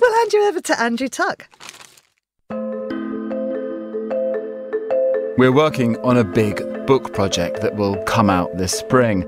we'll 0.00 0.18
hand 0.18 0.32
you 0.32 0.48
over 0.48 0.60
to 0.60 0.71
Andrew 0.78 1.08
Tuck. 1.08 1.48
We're 5.38 5.52
working 5.52 5.96
on 6.00 6.16
a 6.16 6.24
big 6.24 6.62
book 6.86 7.12
project 7.14 7.62
that 7.62 7.76
will 7.76 7.96
come 8.04 8.28
out 8.28 8.56
this 8.58 8.72
spring. 8.72 9.24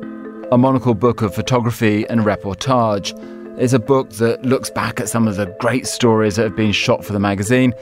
A 0.52 0.58
monocle 0.58 0.94
book 0.94 1.22
of 1.22 1.34
photography 1.34 2.06
and 2.08 2.20
reportage. 2.20 3.18
It's 3.58 3.72
a 3.72 3.78
book 3.78 4.10
that 4.10 4.44
looks 4.44 4.68
back 4.68 5.00
at 5.00 5.08
some 5.08 5.26
of 5.26 5.36
the 5.36 5.46
great 5.60 5.86
stories 5.86 6.36
that 6.36 6.42
have 6.42 6.56
been 6.56 6.72
shot 6.72 7.04
for 7.04 7.12
the 7.12 7.20
magazine, 7.20 7.72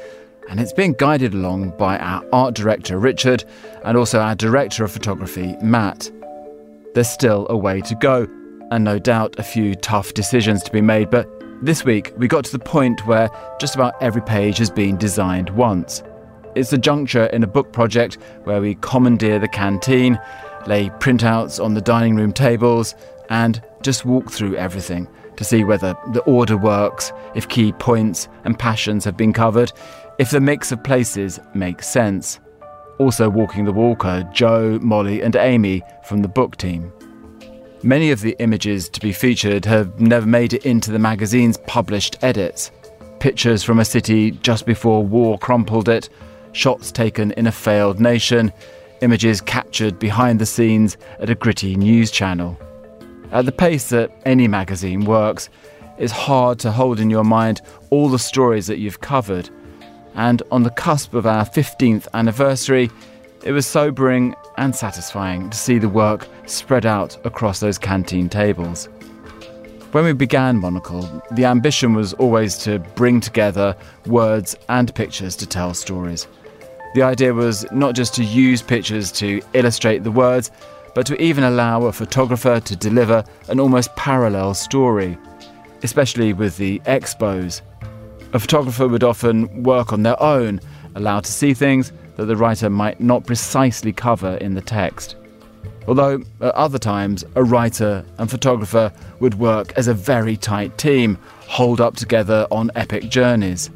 and 0.49 0.61
it's 0.61 0.73
being 0.73 0.93
guided 0.93 1.35
along 1.35 1.75
by 1.79 1.99
our 1.99 2.25
art 2.33 2.55
director 2.55 2.99
Richard 2.99 3.45
and 3.85 3.97
also 3.97 4.21
our 4.21 4.35
director 4.35 4.85
of 4.85 4.93
photography 4.93 5.57
Matt. 5.63 6.11
There's 6.95 7.09
still 7.09 7.47
a 7.51 7.57
way 7.57 7.81
to 7.83 7.95
go, 7.97 8.29
and 8.71 8.85
no 8.85 8.99
doubt 8.99 9.39
a 9.39 9.43
few 9.43 9.75
tough 9.75 10.15
decisions 10.15 10.63
to 10.63 10.71
be 10.71 10.81
made, 10.81 11.11
but 11.11 11.32
this 11.63 11.85
week 11.85 12.13
we 12.17 12.27
got 12.27 12.45
to 12.45 12.53
the 12.53 12.59
point 12.59 13.07
where 13.07 13.31
just 13.61 13.77
about 13.77 13.95
every 14.03 14.21
page 14.23 14.59
has 14.59 14.71
been 14.71 14.97
designed 14.97 15.49
once. 15.51 16.03
It's 16.55 16.71
the 16.71 16.79
juncture 16.79 17.27
in 17.27 17.43
a 17.43 17.47
book 17.47 17.73
project 17.73 18.19
where 18.45 18.61
we 18.61 18.75
commandeer 18.77 19.39
the 19.39 19.49
canteen, 19.49 20.21
lay 20.67 20.91
printouts 20.91 21.63
on 21.63 21.75
the 21.75 21.81
dining 21.81 22.17
room 22.17 22.33
tables, 22.33 22.95
and 23.31 23.63
just 23.83 24.05
walk 24.05 24.31
through 24.31 24.57
everything 24.57 25.09
to 25.37 25.45
see 25.45 25.65
whether 25.65 25.95
the 26.13 26.21
order 26.23 26.57
works, 26.57 27.13
if 27.35 27.49
key 27.49 27.73
points 27.73 28.29
and 28.45 28.59
passions 28.59 29.05
have 29.05 29.17
been 29.17 29.33
covered, 29.33 29.73
if 30.19 30.31
the 30.31 30.41
mix 30.41 30.73
of 30.73 30.85
places 30.85 31.41
makes 31.55 31.89
sense. 31.89 32.39
Also 32.99 33.31
walking 33.31 33.65
the 33.65 33.73
walker, 33.73 34.29
Joe, 34.33 34.79
Molly, 34.83 35.23
and 35.23 35.35
Amy 35.37 35.83
from 36.05 36.23
the 36.23 36.29
book 36.29 36.57
team. 36.57 36.93
Many 37.85 38.13
of 38.13 38.21
the 38.21 38.37
images 38.39 38.89
to 38.91 39.01
be 39.01 39.13
featured 39.13 39.65
have 39.65 40.01
never 40.01 40.25
made 40.25 40.53
it 40.53 40.65
into 40.65 40.93
the 40.93 41.01
magazine's 41.01 41.59
published 41.67 42.17
edits. 42.23 42.71
Pictures 43.19 43.65
from 43.65 43.81
a 43.81 43.85
city 43.85 44.31
just 44.31 44.67
before 44.67 45.05
war 45.05 45.37
crumpled 45.37 45.89
it, 45.89 46.09
shots 46.53 46.93
taken 46.93 47.33
in 47.33 47.49
a 47.49 47.53
failed 47.53 47.99
nation, 47.99 48.53
images 49.01 49.41
captured 49.41 49.99
behind 49.99 50.39
the 50.39 50.47
scenes 50.47 50.97
at 51.19 51.29
a 51.29 51.35
gritty 51.35 51.75
news 51.75 52.13
channel. 52.13 52.57
At 53.33 53.47
the 53.47 53.53
pace 53.53 53.89
that 53.89 54.13
any 54.25 54.47
magazine 54.47 55.05
works, 55.05 55.49
it's 55.99 56.13
hard 56.13 56.61
to 56.61 56.71
hold 56.71 57.01
in 57.01 57.11
your 57.11 57.25
mind 57.25 57.63
all 57.91 58.09
the 58.09 58.19
stories 58.19 58.69
that 58.69 58.79
you've 58.79 59.01
covered. 59.01 59.51
And 60.15 60.41
on 60.53 60.63
the 60.63 60.71
cusp 60.71 61.15
of 61.15 61.27
our 61.27 61.45
15th 61.45 62.07
anniversary, 62.15 62.91
it 63.45 63.53
was 63.53 63.67
sobering 63.67 64.35
and 64.57 64.75
satisfying 64.75 65.51
to 65.51 65.57
see 65.57 65.79
the 65.79 65.89
work 65.89 66.29
spread 66.47 66.87
out 66.87 67.19
across 67.25 67.61
those 67.61 67.79
canteen 67.79 68.29
tables. 68.29 68.89
When 69.93 70.05
we 70.05 70.13
began 70.13 70.59
Monocle, 70.59 71.23
the 71.33 71.45
ambition 71.45 71.95
was 71.95 72.15
always 72.15 72.57
to 72.59 72.79
bring 72.95 73.21
together 73.21 73.77
words 74.07 74.57
and 74.69 74.95
pictures 74.95 75.37
to 75.37 75.47
tell 75.47 75.75
stories. 75.75 76.27
The 76.95 77.03
idea 77.03 77.35
was 77.35 77.71
not 77.73 77.95
just 77.95 78.15
to 78.15 78.25
use 78.25 78.63
pictures 78.63 79.13
to 79.13 79.43
illustrate 79.55 80.05
the 80.05 80.11
words, 80.11 80.51
but 80.95 81.07
to 81.07 81.21
even 81.21 81.45
allow 81.45 81.85
a 81.85 81.93
photographer 81.93 82.61
to 82.61 82.77
deliver 82.77 83.25
an 83.49 83.59
almost 83.59 83.95
parallel 83.97 84.55
story, 84.55 85.19
especially 85.83 86.33
with 86.33 86.57
the 86.59 86.79
expos. 86.81 87.61
A 88.35 88.39
photographer 88.39 88.89
would 88.89 89.05
often 89.05 89.63
work 89.63 89.93
on 89.93 90.03
their 90.03 90.21
own, 90.23 90.61
allowed 90.95 91.25
to 91.25 91.33
see 91.33 91.55
things 91.55 91.93
that 92.17 92.27
the 92.27 92.37
writer 92.37 92.71
might 92.71 93.01
not 93.01 93.27
precisely 93.27 93.93
cover 93.93 94.37
in 94.37 94.55
the 94.55 94.61
text. 94.61 95.17
Although 95.89 96.23
at 96.41 96.55
other 96.55 96.79
times, 96.79 97.25
a 97.35 97.43
writer 97.43 98.05
and 98.19 98.31
photographer 98.31 98.93
would 99.21 99.35
work 99.35 99.73
as 99.77 99.89
a 99.89 99.95
very 99.95 100.37
tight 100.37 100.77
team, 100.79 101.19
holed 101.41 101.81
up 101.81 101.97
together 101.97 102.47
on 102.51 102.71
epic 102.77 103.09
journeys. 103.09 103.71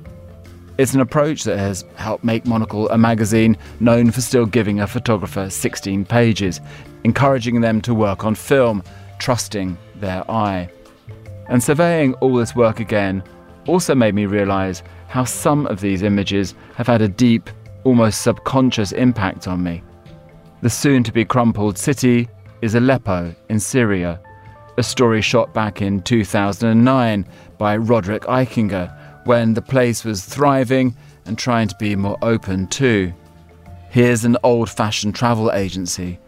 It's 0.78 0.94
an 0.94 1.00
approach 1.00 1.44
that 1.44 1.58
has 1.58 1.84
helped 1.96 2.22
make 2.22 2.46
Monocle 2.46 2.88
a 2.90 2.98
magazine 2.98 3.56
known 3.80 4.10
for 4.10 4.20
still 4.20 4.46
giving 4.46 4.80
a 4.80 4.86
photographer 4.86 5.48
16 5.48 6.04
pages, 6.04 6.60
encouraging 7.04 7.60
them 7.60 7.80
to 7.80 7.94
work 7.94 8.24
on 8.24 8.34
film, 8.34 8.82
trusting 9.18 9.76
their 9.96 10.30
eye. 10.30 10.68
And 11.48 11.62
surveying 11.62 12.14
all 12.14 12.34
this 12.34 12.54
work 12.54 12.78
again 12.78 13.22
also 13.66 13.94
made 13.94 14.14
me 14.14 14.26
realise 14.26 14.82
how 15.08 15.24
some 15.24 15.66
of 15.66 15.80
these 15.80 16.02
images 16.02 16.54
have 16.74 16.86
had 16.86 17.02
a 17.02 17.08
deep, 17.08 17.50
almost 17.84 18.22
subconscious 18.22 18.92
impact 18.92 19.46
on 19.48 19.62
me. 19.62 19.82
The 20.62 20.70
soon 20.70 21.02
to 21.04 21.12
be 21.12 21.24
crumpled 21.24 21.78
city 21.78 22.28
is 22.62 22.74
Aleppo 22.74 23.34
in 23.48 23.60
Syria, 23.60 24.20
a 24.78 24.82
story 24.82 25.22
shot 25.22 25.54
back 25.54 25.80
in 25.80 26.02
2009 26.02 27.26
by 27.58 27.76
Roderick 27.76 28.22
Aichinger 28.22 28.92
when 29.26 29.54
the 29.54 29.62
place 29.62 30.04
was 30.04 30.24
thriving 30.24 30.96
and 31.24 31.38
trying 31.38 31.68
to 31.68 31.76
be 31.78 31.96
more 31.96 32.18
open 32.22 32.66
too. 32.68 33.12
Here's 33.90 34.24
an 34.24 34.36
old 34.42 34.70
fashioned 34.70 35.14
travel 35.14 35.52
agency. 35.52 36.18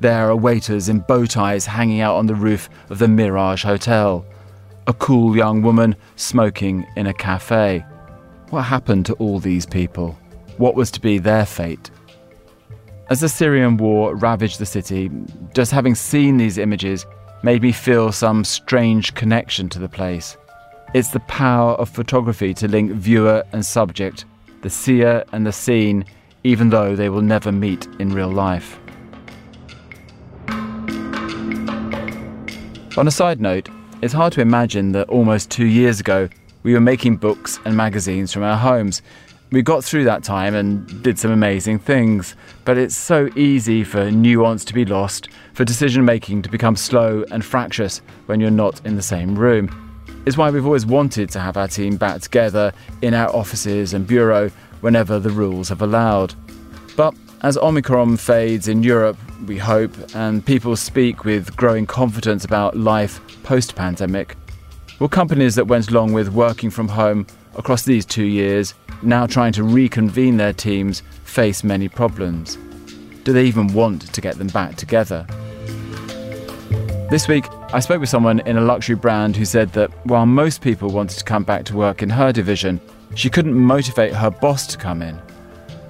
There 0.00 0.28
are 0.30 0.36
waiters 0.36 0.88
in 0.88 1.00
bow 1.00 1.26
ties 1.26 1.66
hanging 1.66 2.00
out 2.00 2.16
on 2.16 2.26
the 2.26 2.34
roof 2.34 2.68
of 2.90 2.98
the 2.98 3.08
Mirage 3.08 3.64
Hotel. 3.64 4.24
A 4.86 4.92
cool 4.92 5.36
young 5.36 5.62
woman 5.62 5.96
smoking 6.16 6.86
in 6.96 7.06
a 7.06 7.14
cafe. 7.14 7.84
What 8.50 8.62
happened 8.62 9.04
to 9.06 9.12
all 9.14 9.40
these 9.40 9.66
people? 9.66 10.18
What 10.56 10.74
was 10.74 10.90
to 10.92 11.00
be 11.00 11.18
their 11.18 11.44
fate? 11.44 11.90
As 13.10 13.20
the 13.20 13.28
Syrian 13.28 13.76
war 13.76 14.16
ravaged 14.16 14.58
the 14.58 14.64
city, 14.64 15.10
just 15.52 15.70
having 15.70 15.94
seen 15.94 16.38
these 16.38 16.56
images 16.56 17.04
made 17.42 17.60
me 17.60 17.72
feel 17.72 18.10
some 18.10 18.44
strange 18.44 19.12
connection 19.14 19.68
to 19.68 19.78
the 19.78 19.88
place. 19.88 20.38
It's 20.94 21.10
the 21.10 21.20
power 21.20 21.72
of 21.72 21.90
photography 21.90 22.54
to 22.54 22.68
link 22.68 22.92
viewer 22.92 23.44
and 23.52 23.64
subject, 23.64 24.24
the 24.62 24.70
seer 24.70 25.24
and 25.32 25.46
the 25.46 25.52
seen, 25.52 26.06
even 26.42 26.70
though 26.70 26.96
they 26.96 27.10
will 27.10 27.20
never 27.20 27.52
meet 27.52 27.86
in 27.98 28.14
real 28.14 28.32
life. 28.32 28.80
On 32.96 33.06
a 33.06 33.10
side 33.10 33.42
note, 33.42 33.68
it's 34.00 34.14
hard 34.14 34.32
to 34.32 34.40
imagine 34.40 34.92
that 34.92 35.10
almost 35.10 35.50
two 35.50 35.66
years 35.66 36.00
ago 36.00 36.30
we 36.62 36.74
were 36.74 36.80
making 36.80 37.16
books 37.16 37.58
and 37.64 37.76
magazines 37.76 38.32
from 38.32 38.42
our 38.42 38.56
homes. 38.56 39.02
We 39.50 39.62
got 39.62 39.82
through 39.82 40.04
that 40.04 40.24
time 40.24 40.54
and 40.54 41.02
did 41.02 41.18
some 41.18 41.30
amazing 41.30 41.78
things, 41.78 42.34
but 42.64 42.76
it's 42.76 42.96
so 42.96 43.30
easy 43.34 43.84
for 43.84 44.10
nuance 44.10 44.64
to 44.66 44.74
be 44.74 44.84
lost, 44.84 45.28
for 45.54 45.64
decision 45.64 46.04
making 46.04 46.42
to 46.42 46.50
become 46.50 46.76
slow 46.76 47.24
and 47.30 47.44
fractious 47.44 48.02
when 48.26 48.40
you're 48.40 48.50
not 48.50 48.84
in 48.84 48.96
the 48.96 49.02
same 49.02 49.38
room. 49.38 49.70
It's 50.26 50.36
why 50.36 50.50
we've 50.50 50.66
always 50.66 50.84
wanted 50.84 51.30
to 51.30 51.40
have 51.40 51.56
our 51.56 51.68
team 51.68 51.96
back 51.96 52.20
together 52.20 52.72
in 53.00 53.14
our 53.14 53.34
offices 53.34 53.94
and 53.94 54.06
bureau 54.06 54.50
whenever 54.80 55.18
the 55.18 55.30
rules 55.30 55.70
have 55.70 55.80
allowed. 55.80 56.34
But 56.96 57.14
as 57.42 57.56
Omicron 57.56 58.16
fades 58.16 58.68
in 58.68 58.82
Europe, 58.82 59.16
we 59.46 59.56
hope, 59.56 59.92
and 60.14 60.44
people 60.44 60.76
speak 60.76 61.24
with 61.24 61.56
growing 61.56 61.86
confidence 61.86 62.44
about 62.44 62.76
life 62.76 63.20
post 63.44 63.76
pandemic, 63.76 64.36
will 64.98 65.08
companies 65.08 65.54
that 65.54 65.66
went 65.66 65.90
along 65.90 66.12
with 66.12 66.28
working 66.30 66.70
from 66.70 66.88
home 66.88 67.26
across 67.56 67.84
these 67.84 68.04
two 68.04 68.24
years, 68.24 68.74
now 69.02 69.26
trying 69.26 69.52
to 69.52 69.62
reconvene 69.62 70.36
their 70.36 70.52
teams, 70.52 71.02
face 71.24 71.62
many 71.62 71.88
problems? 71.88 72.58
Do 73.24 73.32
they 73.32 73.44
even 73.44 73.72
want 73.72 74.12
to 74.12 74.20
get 74.20 74.38
them 74.38 74.48
back 74.48 74.76
together? 74.76 75.26
This 77.10 77.28
week, 77.28 77.46
I 77.72 77.80
spoke 77.80 78.00
with 78.00 78.08
someone 78.08 78.40
in 78.40 78.58
a 78.58 78.62
luxury 78.62 78.96
brand 78.96 79.36
who 79.36 79.44
said 79.44 79.72
that 79.72 79.90
while 80.06 80.26
most 80.26 80.60
people 80.60 80.90
wanted 80.90 81.18
to 81.18 81.24
come 81.24 81.44
back 81.44 81.64
to 81.66 81.76
work 81.76 82.02
in 82.02 82.10
her 82.10 82.32
division, 82.32 82.80
she 83.14 83.30
couldn't 83.30 83.54
motivate 83.54 84.12
her 84.12 84.30
boss 84.30 84.66
to 84.68 84.78
come 84.78 85.00
in. 85.00 85.18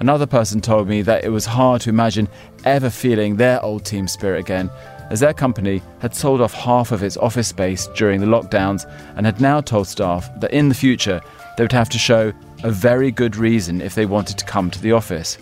Another 0.00 0.26
person 0.26 0.60
told 0.60 0.86
me 0.86 1.02
that 1.02 1.24
it 1.24 1.30
was 1.30 1.44
hard 1.44 1.80
to 1.82 1.90
imagine 1.90 2.28
ever 2.64 2.88
feeling 2.88 3.36
their 3.36 3.62
old 3.64 3.84
team 3.84 4.06
spirit 4.06 4.38
again, 4.38 4.70
as 5.10 5.20
their 5.20 5.34
company 5.34 5.82
had 6.00 6.14
sold 6.14 6.40
off 6.40 6.52
half 6.52 6.92
of 6.92 7.02
its 7.02 7.16
office 7.16 7.48
space 7.48 7.86
during 7.94 8.20
the 8.20 8.26
lockdowns 8.26 8.90
and 9.16 9.26
had 9.26 9.40
now 9.40 9.60
told 9.60 9.86
staff 9.86 10.28
that 10.40 10.52
in 10.52 10.68
the 10.68 10.74
future 10.74 11.20
they 11.56 11.64
would 11.64 11.72
have 11.72 11.88
to 11.88 11.98
show 11.98 12.32
a 12.62 12.70
very 12.70 13.10
good 13.10 13.36
reason 13.36 13.80
if 13.80 13.94
they 13.94 14.06
wanted 14.06 14.38
to 14.38 14.44
come 14.44 14.70
to 14.70 14.80
the 14.80 14.92
office. 14.92 15.38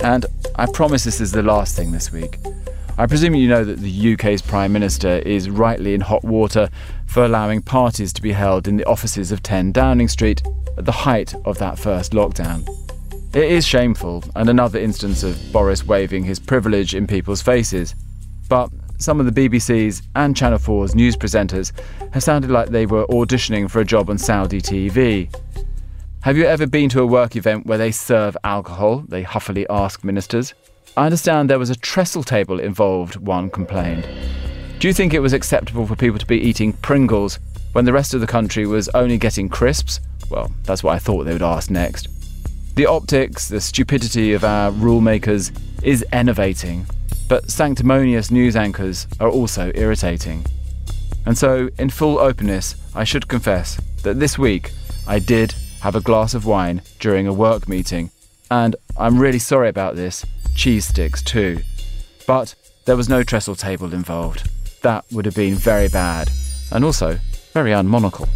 And 0.00 0.26
I 0.56 0.66
promise 0.72 1.04
this 1.04 1.20
is 1.20 1.32
the 1.32 1.42
last 1.42 1.76
thing 1.76 1.92
this 1.92 2.12
week. 2.12 2.38
I 2.98 3.06
presume 3.06 3.34
you 3.34 3.48
know 3.48 3.64
that 3.64 3.80
the 3.80 4.14
UK's 4.14 4.40
Prime 4.40 4.72
Minister 4.72 5.18
is 5.18 5.50
rightly 5.50 5.92
in 5.92 6.00
hot 6.00 6.24
water 6.24 6.70
for 7.06 7.24
allowing 7.24 7.60
parties 7.60 8.12
to 8.14 8.22
be 8.22 8.32
held 8.32 8.66
in 8.68 8.76
the 8.76 8.86
offices 8.86 9.32
of 9.32 9.42
10 9.42 9.72
Downing 9.72 10.08
Street 10.08 10.42
at 10.78 10.84
the 10.86 10.92
height 10.92 11.34
of 11.44 11.58
that 11.58 11.78
first 11.78 12.12
lockdown. 12.12 12.85
It 13.36 13.52
is 13.52 13.66
shameful 13.66 14.24
and 14.34 14.48
another 14.48 14.78
instance 14.78 15.22
of 15.22 15.38
Boris 15.52 15.84
waving 15.84 16.24
his 16.24 16.38
privilege 16.38 16.94
in 16.94 17.06
people's 17.06 17.42
faces. 17.42 17.94
But 18.48 18.70
some 18.96 19.20
of 19.20 19.26
the 19.26 19.48
BBC's 19.48 20.00
and 20.14 20.34
Channel 20.34 20.58
4's 20.58 20.94
news 20.94 21.18
presenters 21.18 21.70
have 22.14 22.22
sounded 22.22 22.50
like 22.50 22.70
they 22.70 22.86
were 22.86 23.06
auditioning 23.08 23.70
for 23.70 23.80
a 23.80 23.84
job 23.84 24.08
on 24.08 24.16
Saudi 24.16 24.62
TV. 24.62 25.30
Have 26.22 26.38
you 26.38 26.46
ever 26.46 26.66
been 26.66 26.88
to 26.88 27.02
a 27.02 27.06
work 27.06 27.36
event 27.36 27.66
where 27.66 27.76
they 27.76 27.90
serve 27.90 28.38
alcohol? 28.42 29.04
They 29.06 29.22
huffily 29.22 29.66
ask 29.68 30.02
ministers. 30.02 30.54
I 30.96 31.04
understand 31.04 31.50
there 31.50 31.58
was 31.58 31.68
a 31.68 31.76
trestle 31.76 32.24
table 32.24 32.58
involved, 32.58 33.16
one 33.16 33.50
complained. 33.50 34.08
Do 34.78 34.88
you 34.88 34.94
think 34.94 35.12
it 35.12 35.20
was 35.20 35.34
acceptable 35.34 35.86
for 35.86 35.94
people 35.94 36.18
to 36.18 36.26
be 36.26 36.40
eating 36.40 36.72
Pringles 36.72 37.38
when 37.72 37.84
the 37.84 37.92
rest 37.92 38.14
of 38.14 38.22
the 38.22 38.26
country 38.26 38.66
was 38.66 38.88
only 38.94 39.18
getting 39.18 39.50
crisps? 39.50 40.00
Well, 40.30 40.50
that's 40.62 40.82
what 40.82 40.94
I 40.94 40.98
thought 40.98 41.24
they 41.24 41.34
would 41.34 41.42
ask 41.42 41.68
next. 41.70 42.15
The 42.76 42.84
optics, 42.84 43.48
the 43.48 43.62
stupidity 43.62 44.34
of 44.34 44.44
our 44.44 44.70
rule 44.70 45.00
makers 45.00 45.50
is 45.82 46.04
enervating, 46.12 46.84
but 47.26 47.50
sanctimonious 47.50 48.30
news 48.30 48.54
anchors 48.54 49.06
are 49.18 49.30
also 49.30 49.72
irritating. 49.74 50.44
And 51.24 51.38
so, 51.38 51.70
in 51.78 51.88
full 51.88 52.18
openness, 52.18 52.76
I 52.94 53.04
should 53.04 53.28
confess 53.28 53.80
that 54.02 54.20
this 54.20 54.38
week 54.38 54.72
I 55.08 55.20
did 55.20 55.54
have 55.80 55.96
a 55.96 56.02
glass 56.02 56.34
of 56.34 56.44
wine 56.44 56.82
during 57.00 57.26
a 57.26 57.32
work 57.32 57.66
meeting, 57.66 58.10
and 58.50 58.76
I'm 58.98 59.18
really 59.18 59.38
sorry 59.38 59.70
about 59.70 59.96
this 59.96 60.26
cheese 60.54 60.84
sticks 60.84 61.22
too. 61.22 61.60
But 62.26 62.54
there 62.84 62.96
was 62.96 63.08
no 63.08 63.22
trestle 63.22 63.56
table 63.56 63.94
involved. 63.94 64.50
That 64.82 65.06
would 65.10 65.24
have 65.24 65.34
been 65.34 65.54
very 65.54 65.88
bad, 65.88 66.30
and 66.70 66.84
also 66.84 67.18
very 67.54 67.72
unmonocle. 67.72 68.28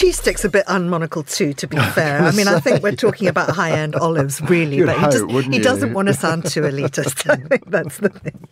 Cheese 0.00 0.16
sticks 0.18 0.44
a 0.44 0.48
bit 0.48 0.64
unmonocle 0.66 1.22
too, 1.22 1.52
to 1.52 1.66
be 1.66 1.76
fair. 1.94 2.22
I 2.22 2.30
mean, 2.32 2.48
I 2.48 2.58
think 2.58 2.82
we're 2.82 2.96
talking 2.96 3.28
about 3.28 3.50
high 3.60 3.72
end 3.72 3.94
olives, 3.96 4.40
really, 4.40 4.76
You'd 4.78 4.86
but 4.86 4.94
he, 4.96 5.00
hope, 5.02 5.12
just, 5.12 5.26
wouldn't 5.26 5.52
he 5.54 5.60
doesn't 5.60 5.92
want 5.92 6.08
to 6.08 6.14
sound 6.14 6.46
too 6.46 6.62
elitist. 6.62 7.28
I 7.28 7.36
think 7.48 7.70
that's 7.70 7.98
the 7.98 8.08
thing. 8.08 8.48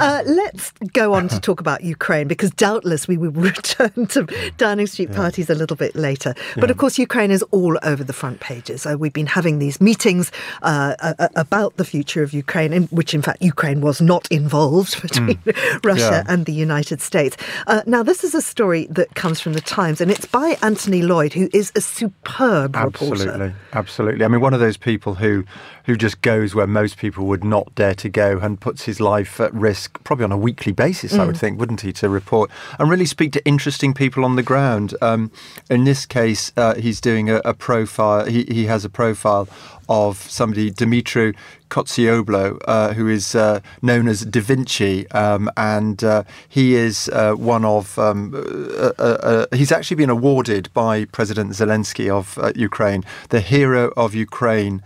Uh, 0.00 0.22
let's 0.26 0.70
go 0.92 1.12
on 1.14 1.26
to 1.28 1.40
talk 1.40 1.60
about 1.60 1.82
Ukraine 1.82 2.28
because 2.28 2.50
doubtless 2.52 3.08
we 3.08 3.16
will 3.16 3.30
return 3.32 4.06
to 4.08 4.28
Downing 4.58 4.86
Street 4.86 5.12
parties 5.12 5.50
a 5.50 5.54
little 5.54 5.76
bit 5.76 5.96
later. 5.96 6.34
But 6.56 6.70
of 6.70 6.76
course, 6.76 6.98
Ukraine 6.98 7.32
is 7.32 7.42
all 7.50 7.78
over 7.82 8.04
the 8.04 8.12
front 8.12 8.38
pages. 8.40 8.86
Uh, 8.86 8.96
we've 8.98 9.12
been 9.12 9.26
having 9.26 9.58
these 9.58 9.80
meetings 9.80 10.30
uh, 10.62 10.94
about 11.34 11.76
the 11.78 11.84
future 11.84 12.22
of 12.22 12.32
Ukraine, 12.32 12.72
in 12.72 12.84
which 12.84 13.12
in 13.12 13.22
fact 13.22 13.42
Ukraine 13.42 13.80
was 13.80 14.00
not 14.00 14.30
involved 14.30 15.02
between 15.02 15.38
Russia 15.82 16.22
Yeah. 16.24 16.32
and 16.32 16.46
the 16.46 16.52
United 16.52 17.00
States. 17.00 17.36
Uh, 17.66 17.82
now, 17.86 18.02
this 18.04 18.22
is 18.22 18.34
a 18.34 18.42
story 18.42 18.86
that 18.90 19.14
comes 19.16 19.40
from 19.40 19.54
the 19.54 19.60
Times, 19.60 20.00
and 20.00 20.10
it's 20.10 20.26
by 20.26 20.56
Anthony 20.62 20.75
Lloyd, 21.02 21.32
who 21.32 21.48
is 21.52 21.72
a 21.74 21.80
superb 21.80 22.76
reporter. 22.76 23.14
Absolutely, 23.14 23.54
absolutely. 23.72 24.24
I 24.24 24.28
mean, 24.28 24.40
one 24.40 24.54
of 24.54 24.60
those 24.60 24.76
people 24.76 25.14
who 25.14 25.44
who 25.84 25.96
just 25.96 26.20
goes 26.20 26.54
where 26.54 26.66
most 26.66 26.98
people 26.98 27.26
would 27.26 27.44
not 27.44 27.72
dare 27.76 27.94
to 27.94 28.08
go 28.08 28.38
and 28.38 28.60
puts 28.60 28.84
his 28.84 29.00
life 29.00 29.40
at 29.40 29.54
risk, 29.54 30.02
probably 30.02 30.24
on 30.24 30.32
a 30.32 30.36
weekly 30.36 30.72
basis, 30.72 31.14
I 31.14 31.24
would 31.24 31.36
think, 31.36 31.60
wouldn't 31.60 31.82
he, 31.82 31.92
to 31.94 32.08
report 32.08 32.50
and 32.80 32.90
really 32.90 33.06
speak 33.06 33.32
to 33.32 33.46
interesting 33.46 33.94
people 33.94 34.24
on 34.24 34.34
the 34.34 34.42
ground. 34.42 34.94
Um, 35.00 35.30
in 35.70 35.84
this 35.84 36.04
case, 36.04 36.52
uh, 36.56 36.74
he's 36.74 37.00
doing 37.00 37.30
a, 37.30 37.36
a 37.44 37.54
profile. 37.54 38.26
He 38.26 38.44
he 38.44 38.66
has 38.66 38.84
a 38.84 38.90
profile 38.90 39.48
of 39.88 40.16
somebody, 40.16 40.70
Dimitru 40.70 41.34
Kotsiubailo, 41.70 42.58
uh, 42.66 42.92
who 42.94 43.08
is 43.08 43.34
uh, 43.34 43.60
known 43.82 44.08
as 44.08 44.24
Da 44.24 44.40
Vinci, 44.40 45.08
um, 45.10 45.50
and 45.56 46.02
uh, 46.02 46.24
he 46.48 46.74
is 46.74 47.08
uh, 47.10 47.34
one 47.34 47.64
of. 47.64 47.98
Um, 47.98 48.34
uh, 48.34 48.92
uh, 48.98 49.46
he's 49.52 49.72
actually 49.72 49.96
been 49.96 50.10
awarded 50.10 50.72
by 50.72 51.04
President 51.06 51.52
Zelensky 51.52 52.08
of 52.08 52.38
Ukraine 52.56 53.04
the 53.30 53.40
Hero 53.40 53.92
of 53.96 54.14
Ukraine 54.14 54.82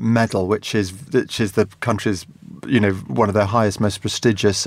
medal, 0.00 0.46
which 0.46 0.74
is 0.74 0.92
which 1.12 1.40
is 1.40 1.52
the 1.52 1.66
country's 1.80 2.26
you 2.66 2.80
know 2.80 2.92
one 2.92 3.28
of 3.28 3.34
their 3.34 3.46
highest, 3.46 3.80
most 3.80 4.00
prestigious 4.00 4.66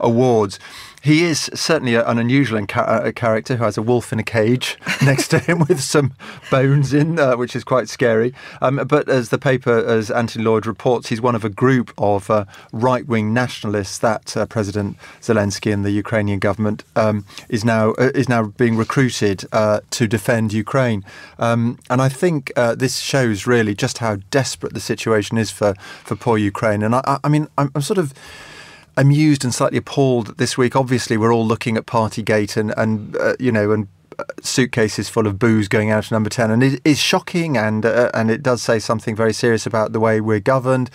awards. 0.00 0.58
He 1.04 1.22
is 1.24 1.50
certainly 1.52 1.96
an 1.96 2.18
unusual 2.18 2.58
uh, 2.74 3.12
character 3.14 3.56
who 3.56 3.64
has 3.64 3.76
a 3.76 3.82
wolf 3.82 4.10
in 4.10 4.18
a 4.18 4.22
cage 4.22 4.78
next 5.04 5.28
to 5.28 5.38
him 5.38 5.58
with 5.68 5.82
some 5.82 6.14
bones 6.50 6.94
in, 6.94 7.18
uh, 7.18 7.36
which 7.36 7.54
is 7.54 7.62
quite 7.62 7.90
scary. 7.90 8.32
Um, 8.62 8.76
but 8.88 9.06
as 9.10 9.28
the 9.28 9.36
paper, 9.36 9.84
as 9.84 10.10
Anthony 10.10 10.44
Lloyd 10.46 10.64
reports, 10.64 11.10
he's 11.10 11.20
one 11.20 11.34
of 11.34 11.44
a 11.44 11.50
group 11.50 11.92
of 11.98 12.30
uh, 12.30 12.46
right-wing 12.72 13.34
nationalists 13.34 13.98
that 13.98 14.34
uh, 14.34 14.46
President 14.46 14.96
Zelensky 15.20 15.70
and 15.74 15.84
the 15.84 15.90
Ukrainian 15.90 16.38
government 16.38 16.84
um, 16.96 17.26
is 17.50 17.66
now 17.66 17.90
uh, 17.98 18.10
is 18.14 18.26
now 18.30 18.44
being 18.56 18.74
recruited 18.74 19.44
uh, 19.52 19.80
to 19.90 20.06
defend 20.06 20.54
Ukraine. 20.54 21.04
Um, 21.38 21.78
and 21.90 22.00
I 22.00 22.08
think 22.08 22.50
this 22.54 22.96
shows 23.00 23.46
really 23.46 23.74
just 23.74 23.98
how 23.98 24.16
desperate 24.30 24.72
the 24.72 24.80
situation 24.80 25.36
is 25.36 25.50
for 25.50 25.74
for 26.02 26.16
poor 26.16 26.38
Ukraine. 26.38 26.82
And 26.82 26.94
I, 26.94 27.02
I- 27.04 27.18
I 27.24 27.28
mean, 27.28 27.48
I'm, 27.58 27.70
I'm 27.74 27.82
sort 27.82 27.98
of 27.98 28.14
amused 28.96 29.44
and 29.44 29.54
slightly 29.54 29.78
appalled 29.78 30.38
this 30.38 30.56
week. 30.58 30.76
Obviously, 30.76 31.16
we're 31.16 31.32
all 31.32 31.46
looking 31.46 31.76
at 31.76 31.86
Partygate 31.86 32.56
and 32.56 32.72
and 32.76 33.16
uh, 33.16 33.34
you 33.38 33.52
know 33.52 33.72
and. 33.72 33.88
uh, 34.18 34.24
Suitcases 34.42 35.08
full 35.08 35.26
of 35.26 35.38
booze 35.38 35.68
going 35.68 35.90
out 35.90 36.04
of 36.04 36.12
number 36.12 36.30
ten, 36.30 36.50
and 36.50 36.62
it 36.62 36.80
is 36.84 36.98
shocking, 37.00 37.56
and 37.56 37.84
uh, 37.84 38.10
and 38.14 38.30
it 38.30 38.42
does 38.44 38.62
say 38.62 38.78
something 38.78 39.16
very 39.16 39.32
serious 39.32 39.66
about 39.66 39.92
the 39.92 39.98
way 39.98 40.20
we're 40.20 40.38
governed. 40.54 40.88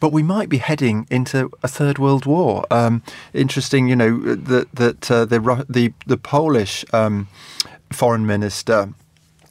But 0.00 0.12
we 0.12 0.22
might 0.22 0.48
be 0.48 0.58
heading 0.58 1.06
into 1.10 1.50
a 1.62 1.68
third 1.68 1.98
world 1.98 2.26
war. 2.26 2.64
Um, 2.70 3.02
interesting, 3.32 3.88
you 3.88 3.96
know 3.96 4.18
that 4.34 4.66
that 4.74 5.10
uh, 5.10 5.24
the 5.24 5.64
the 5.68 5.92
the 6.06 6.16
Polish 6.18 6.84
um, 6.92 7.28
foreign 7.90 8.26
minister 8.26 8.92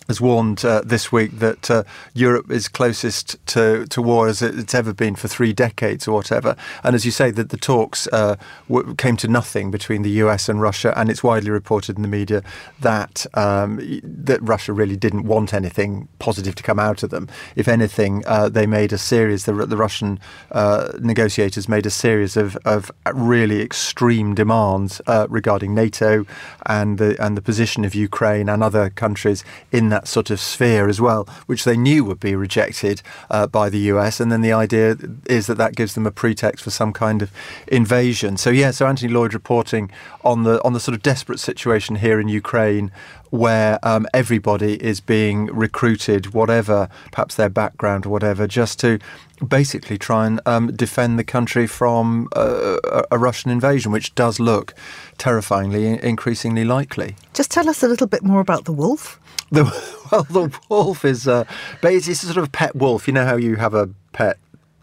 has 0.08 0.22
warned 0.22 0.64
uh, 0.64 0.82
this 0.86 1.12
week 1.12 1.40
that 1.40 1.70
uh, 1.70 1.84
Europe 2.14 2.50
is 2.52 2.68
closest 2.68 3.38
to, 3.48 3.86
to 3.88 4.02
war 4.02 4.28
as 4.28 4.42
it's 4.42 4.74
ever 4.74 4.94
been 4.94 5.16
for 5.16 5.28
three 5.28 5.54
decades 5.54 6.08
or 6.08 6.14
whatever. 6.14 6.56
And 6.84 6.96
as 6.96 7.06
you 7.06 7.12
say, 7.12 7.32
that 7.32 7.50
the 7.50 7.58
talks 7.58 8.08
uh, 8.12 8.36
w- 8.70 8.96
came 8.96 9.18
to 9.18 9.28
nothing 9.28 9.72
between 9.72 10.02
the 10.02 10.10
US 10.22 10.50
and 10.50 10.62
Russia, 10.62 10.94
and 10.98 11.10
it's 11.10 11.24
widely 11.24 11.52
reported 11.52 11.98
in 11.98 12.02
the 12.02 12.08
media 12.08 12.44
that 12.80 13.26
um, 13.34 13.78
that 14.04 14.40
Russia 14.42 14.74
really 14.74 14.96
didn't 14.96 15.24
want 15.24 15.54
anything 15.54 16.08
positive 16.20 16.56
to 16.56 16.64
come 16.64 16.80
out 16.80 17.04
of 17.04 17.10
them. 17.10 17.28
If 17.56 17.68
anything, 17.68 18.24
uh, 18.26 18.50
they 18.50 18.66
made 18.66 18.94
a 18.94 18.98
series. 18.98 19.46
The, 19.46 19.54
the 19.54 19.78
Russian 19.78 20.20
uh, 20.52 20.94
negotiators 21.00 21.68
made 21.68 21.86
a 21.86 21.90
series 21.90 22.38
of, 22.38 22.58
of 22.66 22.92
really 23.14 23.62
extreme 23.62 24.36
demands 24.36 25.02
uh, 25.08 25.28
regarding 25.30 25.74
NATO 25.74 26.26
and 26.66 26.98
the 26.98 27.18
and 27.24 27.36
the 27.36 27.42
position 27.42 27.86
of 27.86 27.96
Ukraine 27.96 28.50
and 28.50 28.64
other 28.64 28.90
countries 28.90 29.44
in 29.72 29.90
that 29.90 29.97
sort 30.06 30.30
of 30.30 30.40
sphere 30.40 30.90
as 30.90 31.00
well, 31.00 31.28
which 31.46 31.64
they 31.64 31.78
knew 31.78 32.04
would 32.04 32.20
be 32.20 32.36
rejected 32.36 33.02
uh, 33.30 33.48
by 33.48 33.70
the 33.70 33.80
US. 33.92 34.20
And 34.20 34.32
then 34.32 34.42
the 34.42 34.54
idea 34.54 34.98
is 35.28 35.48
that 35.48 35.58
that 35.58 35.76
gives 35.76 35.94
them 35.94 36.06
a 36.06 36.12
pretext 36.12 36.64
for 36.64 36.72
some 36.72 36.92
kind 36.94 37.22
of 37.22 37.32
invasion. 37.68 38.38
So 38.38 38.50
yeah, 38.50 38.72
so 38.72 38.86
Anthony 38.86 39.12
Lloyd 39.12 39.34
reporting 39.34 39.90
on 40.24 40.44
the 40.44 40.64
on 40.64 40.74
the 40.74 40.80
sort 40.80 40.96
of 40.96 41.02
desperate 41.02 41.40
situation 41.40 41.96
here 41.96 42.20
in 42.20 42.28
Ukraine, 42.28 42.92
where 43.30 43.80
um, 43.84 44.06
everybody 44.14 44.82
is 44.84 45.00
being 45.00 45.46
recruited, 45.48 46.34
whatever 46.34 46.90
perhaps 47.12 47.36
their 47.36 47.50
background 47.50 48.06
or 48.06 48.10
whatever, 48.10 48.48
just 48.48 48.80
to 48.80 49.00
basically 49.48 49.98
try 49.98 50.26
and 50.26 50.42
um, 50.46 50.76
defend 50.76 51.20
the 51.20 51.24
country 51.24 51.68
from 51.68 52.28
uh, 52.36 52.78
a 53.12 53.18
Russian 53.18 53.52
invasion, 53.52 53.92
which 53.92 54.16
does 54.16 54.40
look 54.40 54.74
terrifyingly 55.18 56.02
increasingly 56.04 56.66
likely. 56.66 57.16
Just 57.34 57.52
tell 57.52 57.70
us 57.70 57.84
a 57.84 57.88
little 57.88 58.08
bit 58.08 58.24
more 58.24 58.40
about 58.40 58.66
the 58.66 58.74
wolf. 58.74 59.20
The, 59.52 59.64
well, 60.12 60.24
the 60.24 60.60
wolf 60.70 61.06
is, 61.06 61.28
uh, 61.28 61.44
but 61.82 61.94
it's, 61.94 62.08
it's 62.08 62.24
a 62.24 62.28
sort 62.28 62.38
of 62.38 62.52
pet 62.52 62.76
wolf. 62.76 63.08
You 63.08 63.14
know 63.14 63.26
how 63.26 63.36
you 63.36 63.56
have 63.56 63.74
a 63.74 63.90
pet 64.14 64.38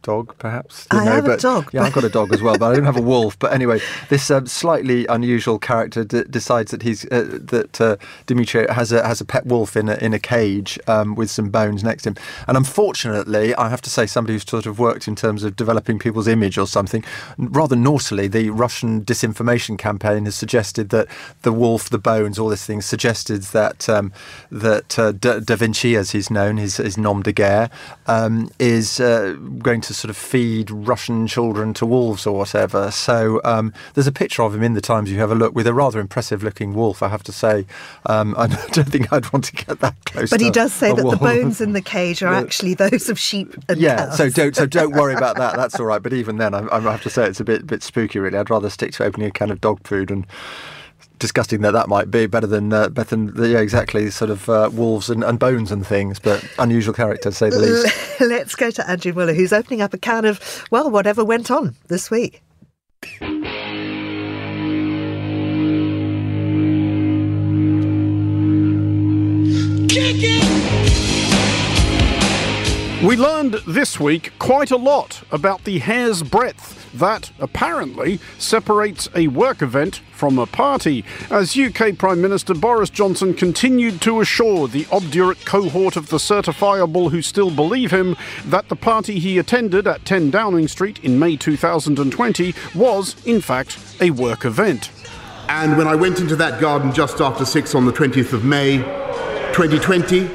dog, 0.05 0.37
perhaps? 0.38 0.87
I 0.90 1.05
know, 1.05 1.12
have 1.12 1.29
a 1.29 1.37
dog, 1.37 1.71
Yeah, 1.73 1.83
I've 1.83 1.93
got 1.93 2.05
a 2.05 2.09
dog 2.09 2.33
as 2.33 2.40
well, 2.40 2.57
but 2.57 2.71
I 2.71 2.75
don't 2.77 2.85
have 2.85 2.97
a 2.97 3.03
wolf. 3.03 3.37
But 3.38 3.53
anyway, 3.53 3.81
this 4.09 4.31
um, 4.31 4.47
slightly 4.47 5.07
unusual 5.07 5.59
character 5.59 6.05
d- 6.05 6.25
decides 6.31 6.71
that 6.71 6.83
he's 6.83 7.05
uh, 7.07 7.38
that 7.43 7.81
uh, 7.81 7.97
Dimitri 8.27 8.67
has 8.69 8.93
a 8.93 9.05
has 9.05 9.21
a 9.21 9.25
pet 9.25 9.47
wolf 9.47 9.77
in 9.77 9.88
a 9.88 9.97
in 9.97 10.12
a 10.14 10.19
cage 10.19 10.79
um, 10.87 11.14
with 11.14 11.31
some 11.31 11.49
bones 11.51 11.83
next 11.83 12.05
to 12.05 12.11
him. 12.11 12.17
And 12.47 12.57
unfortunately, 12.57 13.55
I 13.57 13.69
have 13.69 13.81
to 13.83 13.90
say, 13.90 14.07
somebody 14.07 14.35
who's 14.35 14.49
sort 14.49 14.67
of 14.67 14.79
worked 14.79 15.09
in 15.09 15.17
terms 15.17 15.43
of 15.43 15.57
developing 15.57 15.99
people's 15.99 16.29
image 16.29 16.59
or 16.59 16.67
something, 16.67 17.03
rather 17.38 17.75
naughtily, 17.75 18.29
the 18.29 18.51
Russian 18.51 19.05
disinformation 19.05 19.79
campaign 19.79 20.27
has 20.27 20.35
suggested 20.35 20.90
that 20.90 21.09
the 21.43 21.53
wolf, 21.53 21.88
the 21.88 21.99
bones, 21.99 22.38
all 22.38 22.49
this 22.51 22.67
thing 22.67 22.83
suggested 22.83 23.43
that 23.43 23.88
um, 23.88 24.12
that 24.51 24.99
uh, 24.99 25.12
da, 25.12 25.40
da 25.40 25.57
Vinci, 25.57 25.97
as 25.97 26.11
he's 26.11 26.31
known, 26.31 26.59
his, 26.59 26.77
his 26.77 26.99
nom 26.99 27.23
de 27.23 27.33
guerre, 27.33 27.71
um, 28.07 28.51
is 28.59 29.01
uh, 29.01 29.33
going 29.59 29.81
to 29.81 29.93
to 29.94 30.00
sort 30.00 30.11
of 30.11 30.16
feed 30.16 30.70
Russian 30.70 31.26
children 31.26 31.72
to 31.74 31.87
wolves 31.87 32.26
or 32.26 32.37
whatever. 32.37 32.90
So 32.90 33.40
um, 33.44 33.72
there's 33.94 34.07
a 34.07 34.12
picture 34.12 34.42
of 34.42 34.54
him 34.54 34.62
in 34.62 34.74
the 34.74 34.80
Times. 34.80 35.11
You 35.11 35.18
have 35.18 35.30
a 35.30 35.35
look 35.35 35.54
with 35.54 35.66
a 35.66 35.74
rather 35.74 36.00
impressive 36.00 36.42
looking 36.42 36.74
wolf, 36.74 37.02
I 37.02 37.09
have 37.09 37.22
to 37.24 37.33
say. 37.33 37.66
Um, 38.07 38.35
I 38.38 38.46
don't 38.46 38.88
think 38.88 39.12
I'd 39.12 39.33
want 39.33 39.44
to 39.46 39.52
get 39.52 39.80
that 39.80 39.96
close. 40.04 40.30
But 40.30 40.40
he 40.40 40.50
does 40.50 40.72
say 40.72 40.92
that 40.92 41.04
wolf. 41.04 41.18
the 41.18 41.24
bones 41.24 41.61
in 41.61 41.72
the 41.72 41.80
cage 41.80 42.22
are 42.22 42.35
actually 42.44 42.74
those 42.74 43.09
of 43.09 43.18
sheep 43.18 43.54
and 43.68 43.80
yeah. 43.80 44.07
Cows. 44.07 44.16
So 44.16 44.30
don't 44.30 44.57
so 44.57 44.66
don't 44.66 44.92
worry 44.92 45.14
about 45.14 45.37
that. 45.37 45.57
That's 45.57 45.78
all 45.78 45.87
right. 45.87 46.02
But 46.02 46.12
even 46.12 46.37
then, 46.37 46.54
I, 46.54 46.66
I 46.70 46.80
have 46.80 47.02
to 47.02 47.11
say 47.11 47.26
it's 47.26 47.40
a 47.40 47.44
bit 47.44 47.66
bit 47.66 47.83
spooky. 47.83 48.18
Really, 48.18 48.38
I'd 48.38 48.50
rather 48.50 48.70
stick 48.70 48.92
to 48.94 49.04
opening 49.04 49.28
a 49.28 49.33
can 49.33 49.50
of 49.50 49.61
dog 49.61 49.87
food 49.87 50.11
and 50.11 50.26
disgusting 51.18 51.62
that 51.62 51.72
that 51.72 51.88
might 51.88 52.11
be 52.11 52.27
better 52.27 52.46
than 52.46 52.72
uh, 52.72 52.88
better 52.88 53.16
than 53.16 53.50
yeah 53.50 53.59
exactly 53.59 54.11
sort 54.11 54.31
of 54.31 54.48
uh, 54.48 54.70
wolves 54.72 55.09
and, 55.09 55.22
and, 55.24 55.38
bones 55.38 55.70
and 55.70 55.87
things 55.87 56.18
but 56.18 56.44
unusual 56.59 56.94
character 56.94 57.31
to 57.31 57.37
say 57.37 57.50
the 57.50 57.59
least. 57.59 58.20
Let's 58.20 58.55
go 58.55 58.70
to 58.70 58.90
andrew 58.90 59.12
mueller 59.12 59.35
who's 59.35 59.53
opening 59.53 59.81
up 59.81 59.94
a 59.94 59.98
can 59.98 60.24
of 60.24 60.64
well 60.70 60.90
whatever 60.90 61.24
went 61.24 61.50
on 61.50 61.77
this 61.88 62.11
week. 62.11 62.42
We 73.05 73.16
learned 73.16 73.55
this 73.66 74.00
week 74.00 74.33
quite 74.38 74.70
a 74.70 74.77
lot 74.77 75.22
about 75.31 75.64
the 75.64 75.79
hair's 75.79 76.22
breadth 76.22 76.84
that 76.94 77.30
apparently 77.38 78.18
separates 78.38 79.09
a 79.14 79.28
work 79.28 79.62
event 79.62 80.00
from 80.12 80.38
a 80.38 80.46
party, 80.46 81.04
as 81.30 81.57
UK 81.57 81.98
Prime 81.98 82.20
Minister 82.20 82.54
Boris 82.54 82.90
Johnson 82.90 83.35
continued 83.35 84.00
to 84.02 84.20
assure 84.20 84.68
the 84.68 84.87
obdurate 84.90 85.44
cohort 85.44 85.96
of 85.96 86.09
the 86.09 86.18
certifiable 86.18 87.11
who 87.11 87.20
still 87.20 87.50
believe 87.50 87.90
him 87.90 88.16
that 88.46 88.68
the 88.68 88.76
party 88.76 89.18
he 89.18 89.38
attended 89.38 89.87
at 89.87 90.04
10 90.04 90.30
Downing 90.30 90.68
Street 90.68 90.98
in 91.02 91.18
May 91.18 91.37
2020 91.37 92.54
was, 92.74 93.16
in 93.26 93.40
fact, 93.40 93.78
a 94.00 94.11
work 94.11 94.44
event. 94.44 94.90
And 95.48 95.76
when 95.76 95.87
I 95.87 95.94
went 95.94 96.20
into 96.20 96.37
that 96.37 96.61
garden 96.61 96.92
just 96.92 97.20
after 97.20 97.44
6 97.44 97.74
on 97.74 97.85
the 97.85 97.92
20th 97.92 98.33
of 98.33 98.44
May 98.44 98.78
2020, 99.52 100.30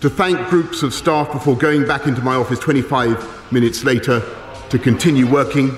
to 0.00 0.08
thank 0.08 0.48
groups 0.48 0.82
of 0.82 0.94
staff 0.94 1.30
before 1.30 1.56
going 1.56 1.86
back 1.86 2.06
into 2.06 2.22
my 2.22 2.34
office 2.34 2.58
25 2.58 3.52
minutes 3.52 3.84
later 3.84 4.20
to 4.70 4.78
continue 4.78 5.30
working. 5.30 5.76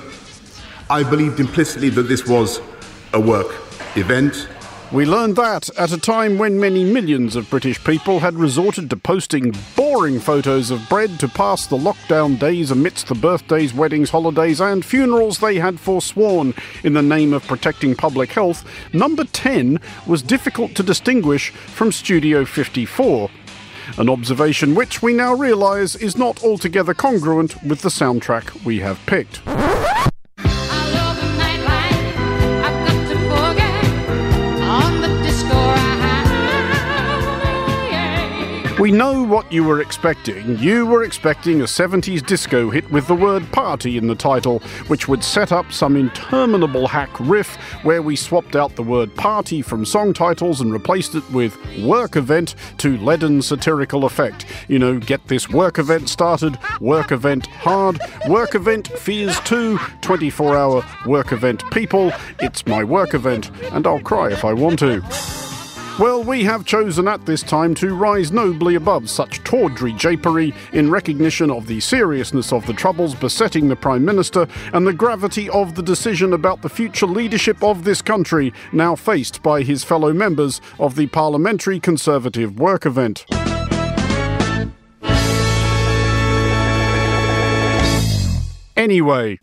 I 0.91 1.03
believed 1.03 1.41
implicitly 1.41 1.89
that 1.91 2.03
this 2.03 2.27
was 2.27 2.61
a 3.13 3.21
work 3.21 3.55
event. 3.97 4.49
We 4.93 5.07
learned 5.07 5.37
that 5.37 5.71
at 5.79 5.91
a 5.91 5.99
time 5.99 6.37
when 6.37 6.61
many 6.61 6.85
millions 6.85 7.35
of 7.35 7.49
British 7.49 7.83
people 7.83 8.21
had 8.21 8.35
resorted 8.35 8.91
to 8.91 8.97
posting 8.99 9.55
boring 9.75 10.21
photos 10.21 10.71
of 10.71 10.87
bread 10.91 11.19
to 11.21 11.29
pass 11.29 11.67
the 11.67 11.79
lockdown 11.79 12.39
days 12.39 12.71
amidst 12.71 13.07
the 13.07 13.15
birthdays, 13.15 13.73
weddings, 13.73 14.11
holidays, 14.11 14.61
and 14.61 14.85
funerals 14.85 15.39
they 15.39 15.55
had 15.55 15.81
forsworn 15.81 16.53
in 16.85 16.93
the 16.93 17.01
name 17.01 17.33
of 17.33 17.47
protecting 17.47 17.95
public 17.95 18.33
health. 18.33 18.69
Number 18.93 19.25
10 19.25 19.81
was 20.07 20.21
difficult 20.21 20.75
to 20.75 20.83
distinguish 20.83 21.49
from 21.49 21.91
Studio 21.91 22.45
54 22.45 23.31
an 23.99 24.09
observation 24.09 24.75
which 24.75 25.03
we 25.03 25.13
now 25.13 25.35
realise 25.35 25.95
is 25.95 26.17
not 26.17 26.43
altogether 26.43 26.95
congruent 26.95 27.63
with 27.63 27.83
the 27.83 27.89
soundtrack 27.89 28.65
we 28.65 28.81
have 28.81 28.99
picked. 29.07 29.43
Know 39.03 39.25
what 39.25 39.51
you 39.51 39.65
were 39.65 39.81
expecting. 39.81 40.57
You 40.59 40.87
were 40.87 41.03
expecting 41.03 41.61
a 41.61 41.65
70s 41.65 42.25
disco 42.25 42.71
hit 42.71 42.89
with 42.93 43.09
the 43.09 43.17
word 43.17 43.51
party 43.51 43.99
in 43.99 44.07
the 44.07 44.15
title, 44.15 44.61
which 44.87 45.09
would 45.09 45.25
set 45.25 45.51
up 45.51 45.73
some 45.73 45.97
interminable 45.97 46.87
hack 46.87 47.11
riff 47.19 47.57
where 47.83 48.01
we 48.01 48.15
swapped 48.15 48.55
out 48.55 48.77
the 48.77 48.83
word 48.85 49.13
party 49.17 49.61
from 49.61 49.85
song 49.85 50.13
titles 50.13 50.61
and 50.61 50.73
replaced 50.73 51.17
it 51.17 51.29
with 51.33 51.59
work 51.81 52.15
event 52.15 52.55
to 52.79 52.97
leaden 52.99 53.43
satirical 53.43 54.05
effect. 54.05 54.47
You 54.69 54.79
know, 54.79 55.01
get 55.01 55.27
this 55.27 55.49
work 55.49 55.81
event 55.81 56.09
started, 56.09 56.57
work 56.81 57.11
event 57.11 57.47
hard, 57.47 57.99
work 58.29 58.55
event 58.55 58.87
fears 58.87 59.37
2, 59.41 59.79
24 60.03 60.57
hour 60.57 60.85
work 61.07 61.33
event 61.33 61.69
people. 61.73 62.13
It's 62.39 62.65
my 62.69 62.85
work 62.85 63.15
event, 63.15 63.51
and 63.73 63.85
I'll 63.85 63.99
cry 63.99 64.31
if 64.31 64.45
I 64.45 64.53
want 64.53 64.79
to. 64.79 65.52
Well, 65.99 66.25
we 66.25 66.43
have 66.45 66.65
chosen 66.65 67.07
at 67.07 67.27
this 67.27 67.43
time 67.43 67.75
to 67.75 67.95
rise 67.95 68.33
nobly 68.33 68.77
above 68.77 69.11
such 69.11 69.45
tawdry 69.45 69.93
japery 69.93 70.55
in 70.73 70.91
recognition 70.91 71.51
of 71.51 71.67
the 71.67 71.81
seriousness 71.81 72.51
of 72.51 72.65
the 72.65 72.73
troubles 72.73 73.15
besetting 73.15 73.69
the 73.69 73.77
Prime 73.77 74.03
Minister 74.03 74.49
and 74.73 74.87
the 74.87 74.95
gravity 74.95 75.51
of 75.51 75.75
the 75.75 75.83
decision 75.83 76.33
about 76.33 76.63
the 76.63 76.71
future 76.71 77.07
leadership 77.07 77.63
of 77.63 77.85
this 77.85 78.01
country 78.01 78.55
now 78.73 78.97
faced 78.97 79.43
by 79.43 79.63
his 79.63 79.85
fellow 79.85 80.15
members 80.15 80.63
of 80.81 80.97
the 80.97 81.09
Parliamentary 81.09 81.79
Conservative 81.79 82.59
Work 82.59 82.87
Event. 82.87 83.27
Anyway. 88.77 89.39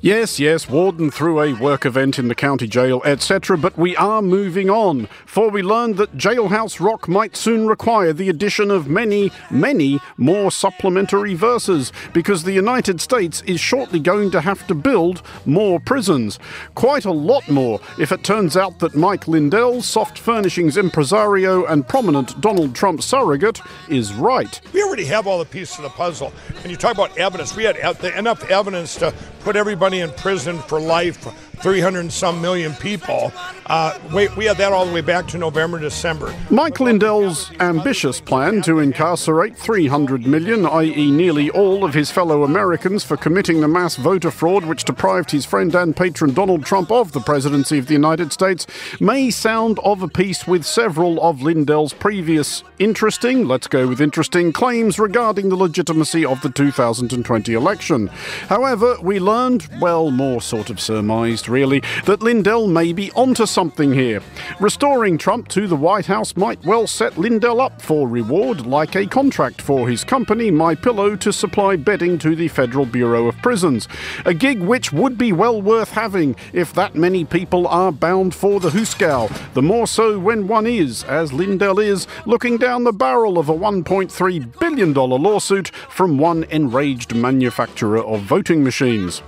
Yes, 0.00 0.38
yes, 0.38 0.68
Warden 0.68 1.10
threw 1.10 1.40
a 1.40 1.54
work 1.54 1.84
event 1.84 2.20
in 2.20 2.28
the 2.28 2.34
county 2.36 2.68
jail, 2.68 3.02
etc., 3.04 3.58
but 3.58 3.76
we 3.76 3.96
are 3.96 4.22
moving 4.22 4.70
on, 4.70 5.08
for 5.26 5.50
we 5.50 5.60
learned 5.60 5.96
that 5.96 6.16
Jailhouse 6.16 6.78
Rock 6.78 7.08
might 7.08 7.36
soon 7.36 7.66
require 7.66 8.12
the 8.12 8.28
addition 8.28 8.70
of 8.70 8.86
many, 8.86 9.32
many 9.50 9.98
more 10.16 10.52
supplementary 10.52 11.34
verses, 11.34 11.92
because 12.12 12.44
the 12.44 12.52
United 12.52 13.00
States 13.00 13.42
is 13.42 13.58
shortly 13.58 13.98
going 13.98 14.30
to 14.30 14.40
have 14.40 14.64
to 14.68 14.74
build 14.74 15.20
more 15.44 15.80
prisons. 15.80 16.38
Quite 16.76 17.04
a 17.04 17.10
lot 17.10 17.48
more, 17.48 17.80
if 17.98 18.12
it 18.12 18.22
turns 18.22 18.56
out 18.56 18.78
that 18.78 18.94
Mike 18.94 19.26
Lindell, 19.26 19.82
soft 19.82 20.16
furnishings 20.16 20.76
impresario 20.76 21.64
and 21.64 21.88
prominent 21.88 22.40
Donald 22.40 22.72
Trump 22.72 23.02
surrogate, 23.02 23.60
is 23.88 24.12
right. 24.14 24.60
We 24.72 24.80
already 24.80 25.06
have 25.06 25.26
all 25.26 25.40
the 25.40 25.44
pieces 25.44 25.76
of 25.78 25.82
the 25.82 25.90
puzzle. 25.90 26.32
When 26.62 26.70
you 26.70 26.76
talk 26.76 26.94
about 26.94 27.18
evidence, 27.18 27.56
we 27.56 27.64
had 27.64 27.76
enough 28.16 28.48
evidence 28.48 28.94
to 28.96 29.12
put 29.40 29.56
everybody 29.56 29.88
in 30.00 30.10
prison 30.12 30.58
for 30.58 30.80
life 30.80 31.26
300 31.60 32.00
and 32.00 32.12
some 32.12 32.40
million 32.40 32.72
people. 32.74 33.32
Uh, 33.66 33.98
we, 34.14 34.28
we 34.36 34.44
had 34.46 34.56
that 34.56 34.72
all 34.72 34.86
the 34.86 34.92
way 34.92 35.00
back 35.00 35.26
to 35.28 35.38
November, 35.38 35.78
December. 35.78 36.34
Mike 36.50 36.80
Lindell's 36.80 37.50
ambitious 37.60 38.20
plan 38.20 38.62
to 38.62 38.78
incarcerate 38.78 39.56
300 39.56 40.26
million, 40.26 40.64
i.e., 40.66 41.10
nearly 41.10 41.50
all 41.50 41.84
of 41.84 41.92
his 41.94 42.10
fellow 42.10 42.44
Americans, 42.44 43.04
for 43.04 43.16
committing 43.16 43.60
the 43.60 43.68
mass 43.68 43.96
voter 43.96 44.30
fraud 44.30 44.64
which 44.64 44.84
deprived 44.84 45.30
his 45.30 45.44
friend 45.44 45.74
and 45.74 45.96
patron 45.96 46.32
Donald 46.32 46.64
Trump 46.64 46.90
of 46.90 47.12
the 47.12 47.20
presidency 47.20 47.78
of 47.78 47.86
the 47.86 47.94
United 47.94 48.32
States, 48.32 48.66
may 49.00 49.30
sound 49.30 49.78
of 49.80 50.02
a 50.02 50.08
piece 50.08 50.46
with 50.46 50.64
several 50.64 51.20
of 51.22 51.42
Lindell's 51.42 51.92
previous 51.92 52.62
interesting, 52.78 53.46
let's 53.46 53.66
go 53.66 53.86
with 53.86 54.00
interesting, 54.00 54.52
claims 54.52 54.98
regarding 54.98 55.48
the 55.48 55.56
legitimacy 55.56 56.24
of 56.24 56.40
the 56.42 56.50
2020 56.50 57.52
election. 57.52 58.06
However, 58.48 58.96
we 59.02 59.18
learned, 59.18 59.68
well, 59.80 60.10
more 60.10 60.40
sort 60.40 60.70
of 60.70 60.80
surmised 60.80 61.47
really, 61.48 61.82
that 62.04 62.22
Lindell 62.22 62.66
may 62.68 62.92
be 62.92 63.10
onto 63.12 63.46
something 63.46 63.92
here. 63.92 64.22
Restoring 64.60 65.18
Trump 65.18 65.48
to 65.48 65.66
the 65.66 65.76
White 65.76 66.06
House 66.06 66.36
might 66.36 66.64
well 66.64 66.86
set 66.86 67.18
Lindell 67.18 67.60
up 67.60 67.80
for 67.80 68.08
reward, 68.08 68.66
like 68.66 68.96
a 68.96 69.06
contract 69.06 69.60
for 69.60 69.88
his 69.88 70.04
company, 70.04 70.50
My 70.50 70.74
Pillow, 70.74 71.16
to 71.16 71.32
supply 71.32 71.76
bedding 71.76 72.18
to 72.18 72.34
the 72.34 72.48
Federal 72.48 72.86
Bureau 72.86 73.26
of 73.26 73.36
Prisons. 73.38 73.88
A 74.24 74.34
gig 74.34 74.60
which 74.60 74.92
would 74.92 75.16
be 75.18 75.32
well 75.32 75.60
worth 75.60 75.90
having 75.90 76.36
if 76.52 76.72
that 76.74 76.94
many 76.94 77.24
people 77.24 77.66
are 77.66 77.92
bound 77.92 78.34
for 78.34 78.60
the 78.60 78.70
hoosegow. 78.70 79.28
The 79.54 79.62
more 79.62 79.86
so 79.86 80.18
when 80.18 80.48
one 80.48 80.66
is, 80.66 81.04
as 81.04 81.32
Lindell 81.32 81.78
is, 81.78 82.06
looking 82.26 82.58
down 82.58 82.84
the 82.84 82.92
barrel 82.92 83.38
of 83.38 83.48
a 83.48 83.54
$1.3 83.54 84.58
billion 84.58 84.92
lawsuit 84.94 85.68
from 85.68 86.18
one 86.18 86.44
enraged 86.44 87.14
manufacturer 87.14 88.04
of 88.04 88.22
voting 88.22 88.62
machines. 88.64 89.22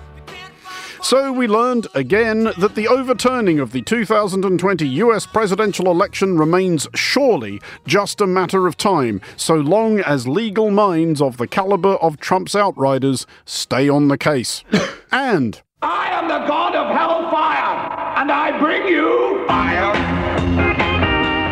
So 1.03 1.33
we 1.33 1.47
learned 1.47 1.87
again 1.95 2.45
that 2.59 2.75
the 2.75 2.87
overturning 2.87 3.59
of 3.59 3.73
the 3.73 3.81
2020 3.81 4.87
US 4.87 5.27
presidential 5.27 5.91
election 5.91 6.37
remains 6.37 6.87
surely 6.95 7.61
just 7.87 8.21
a 8.21 8.27
matter 8.27 8.67
of 8.67 8.77
time, 8.77 9.21
so 9.37 9.55
long 9.55 10.01
as 10.01 10.29
legal 10.29 10.71
minds 10.71 11.23
of 11.23 11.39
the 11.39 11.47
caliber 11.47 11.95
of 11.95 12.21
Trump's 12.21 12.55
outriders 12.55 13.27
stay 13.47 13.89
on 13.89 14.09
the 14.09 14.19
case. 14.19 14.63
and 15.13 15.63
I 15.83 16.09
am 16.11 16.29
the 16.29 16.47
god 16.47 16.75
of 16.75 16.95
hellfire, 16.95 18.21
and 18.21 18.31
I 18.31 18.59
bring 18.59 18.87
you 18.87 19.47
fire. 19.49 20.10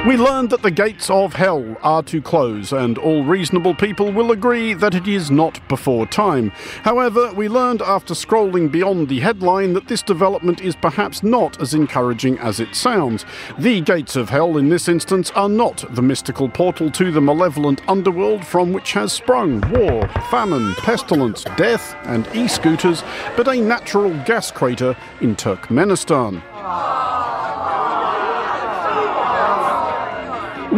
We 0.09 0.16
learned 0.16 0.49
that 0.51 0.62
the 0.62 0.71
gates 0.71 1.11
of 1.11 1.35
hell 1.35 1.77
are 1.83 2.03
to 2.05 2.23
close, 2.23 2.73
and 2.73 2.97
all 2.97 3.25
reasonable 3.25 3.75
people 3.75 4.11
will 4.11 4.33
agree 4.33 4.73
that 4.73 4.94
it 4.94 5.07
is 5.07 5.31
not 5.31 5.61
before 5.68 6.07
time. 6.07 6.49
However, 6.83 7.31
we 7.35 7.47
learned 7.47 7.83
after 7.83 8.14
scrolling 8.14 8.73
beyond 8.73 9.11
the 9.11 9.21
headline 9.21 9.75
that 9.75 9.87
this 9.87 10.01
development 10.01 10.62
is 10.62 10.75
perhaps 10.75 11.23
not 11.23 11.61
as 11.61 11.75
encouraging 11.75 12.38
as 12.38 12.59
it 12.59 12.75
sounds. 12.75 13.27
The 13.59 13.83
gates 13.83 14.16
of 14.16 14.31
hell 14.31 14.57
in 14.57 14.71
this 14.71 14.88
instance 14.88 15.31
are 15.33 15.51
not 15.51 15.85
the 15.94 16.01
mystical 16.01 16.49
portal 16.49 16.90
to 16.92 17.12
the 17.12 17.21
malevolent 17.21 17.87
underworld 17.87 18.47
from 18.47 18.73
which 18.73 18.92
has 18.92 19.12
sprung 19.12 19.61
war, 19.73 20.09
famine, 20.31 20.73
pestilence, 20.77 21.44
death, 21.59 21.94
and 22.05 22.27
e 22.35 22.49
scooters, 22.49 23.05
but 23.37 23.47
a 23.47 23.61
natural 23.61 24.14
gas 24.25 24.51
crater 24.51 24.97
in 25.21 25.37
Turkmenistan. 25.37 26.42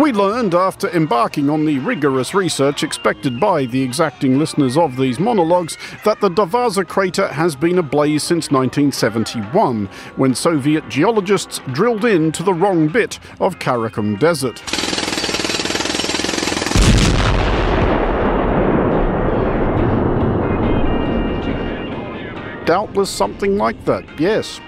We 0.01 0.13
learned 0.13 0.55
after 0.55 0.89
embarking 0.89 1.51
on 1.51 1.67
the 1.67 1.79
rigorous 1.79 2.33
research 2.33 2.83
expected 2.83 3.39
by 3.39 3.67
the 3.67 3.83
exacting 3.83 4.39
listeners 4.39 4.79
of 4.79 4.97
these 4.97 5.21
monologues 5.21 5.77
that 6.07 6.23
the 6.23 6.31
Darvaza 6.31 6.89
crater 6.89 7.29
has 7.29 7.55
been 7.55 7.77
ablaze 7.77 8.23
since 8.23 8.51
1971, 8.51 9.91
when 10.17 10.35
Soviet 10.35 10.89
geologists 10.89 11.61
drilled 11.73 12.07
into 12.07 12.43
the 12.43 12.55
wrong 12.55 12.89
bit 12.89 13.19
of 13.41 13.59
Karakum 13.59 14.19
Desert. 14.19 14.63
Doubtless 22.65 23.11
something 23.11 23.59
like 23.59 23.85
that, 23.85 24.19
yes. 24.19 24.63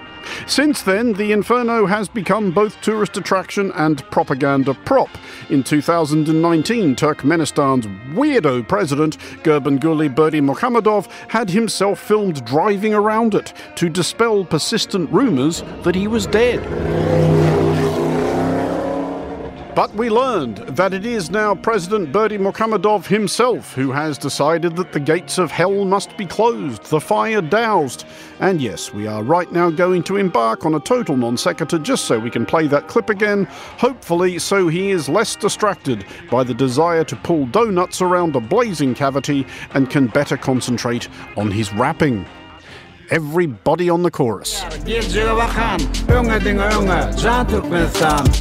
Since 0.47 0.83
then, 0.83 1.13
the 1.13 1.31
Inferno 1.31 1.85
has 1.85 2.07
become 2.07 2.51
both 2.51 2.79
tourist 2.81 3.17
attraction 3.17 3.71
and 3.73 4.03
propaganda 4.11 4.73
prop. 4.85 5.09
In 5.49 5.63
2019, 5.63 6.95
Turkmenistan's 6.95 7.87
weirdo 8.15 8.67
president, 8.67 9.17
Gurbanguly 9.43 10.13
Berdimuhamedov, 10.13 11.07
had 11.29 11.49
himself 11.49 11.99
filmed 11.99 12.45
driving 12.45 12.93
around 12.93 13.35
it 13.35 13.53
to 13.75 13.89
dispel 13.89 14.45
persistent 14.45 15.09
rumours 15.11 15.63
that 15.83 15.95
he 15.95 16.07
was 16.07 16.27
dead. 16.27 17.42
But 19.75 19.95
we 19.95 20.11
learned 20.11 20.57
that 20.77 20.93
it 20.93 21.03
is 21.03 21.31
now 21.31 21.55
President 21.55 22.11
Berdimuhamedov 22.11 23.07
himself 23.07 23.73
who 23.73 23.91
has 23.91 24.19
decided 24.19 24.75
that 24.75 24.91
the 24.91 24.99
gates 24.99 25.39
of 25.39 25.49
hell 25.49 25.83
must 25.83 26.15
be 26.15 26.27
closed, 26.27 26.83
the 26.91 27.01
fire 27.01 27.41
doused. 27.41 28.05
And 28.39 28.61
yes, 28.61 28.93
we 28.93 29.07
are 29.07 29.23
right 29.23 29.51
now 29.51 29.71
going 29.71 30.03
to 30.03 30.17
embark 30.17 30.63
on 30.67 30.75
a 30.75 30.79
total 30.79 31.17
non 31.17 31.37
sequitur 31.37 31.79
just 31.79 32.05
so 32.05 32.19
we 32.19 32.29
can 32.29 32.45
play 32.45 32.67
that 32.67 32.87
clip 32.87 33.09
again, 33.09 33.45
hopefully, 33.45 34.37
so 34.37 34.67
he 34.67 34.91
is 34.91 35.09
less 35.09 35.35
distracted 35.35 36.05
by 36.29 36.43
the 36.43 36.53
desire 36.53 37.03
to 37.05 37.15
pull 37.15 37.47
donuts 37.47 37.99
around 37.99 38.35
a 38.35 38.39
blazing 38.39 38.93
cavity 38.93 39.43
and 39.73 39.89
can 39.89 40.05
better 40.05 40.37
concentrate 40.37 41.09
on 41.35 41.49
his 41.49 41.73
rapping. 41.73 42.27
Everybody 43.13 43.91
on 43.91 44.01
the 44.01 44.09
chorus. 44.09 44.61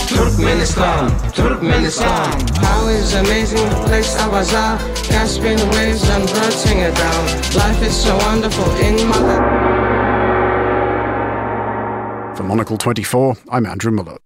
Turkmenistan, 0.09 1.11
Turkmenistan. 1.35 2.57
How 2.57 2.89
is 2.89 3.13
amazing 3.13 3.69
place 3.85 4.17
I 4.17 4.29
was 4.29 4.51
at. 4.55 4.79
Caspian 5.05 5.59
waves 5.73 6.09
and 6.09 6.27
birds 6.27 6.57
sing 6.57 6.79
down. 6.79 7.27
Life 7.55 7.83
is 7.83 7.95
so 7.95 8.17
wonderful 8.17 8.65
in 8.77 9.07
my. 9.09 9.19
For 12.35 12.45
Monocle 12.45 12.79
24, 12.79 13.37
I'm 13.51 13.67
Andrew 13.67 13.93
Mueller. 13.93 14.17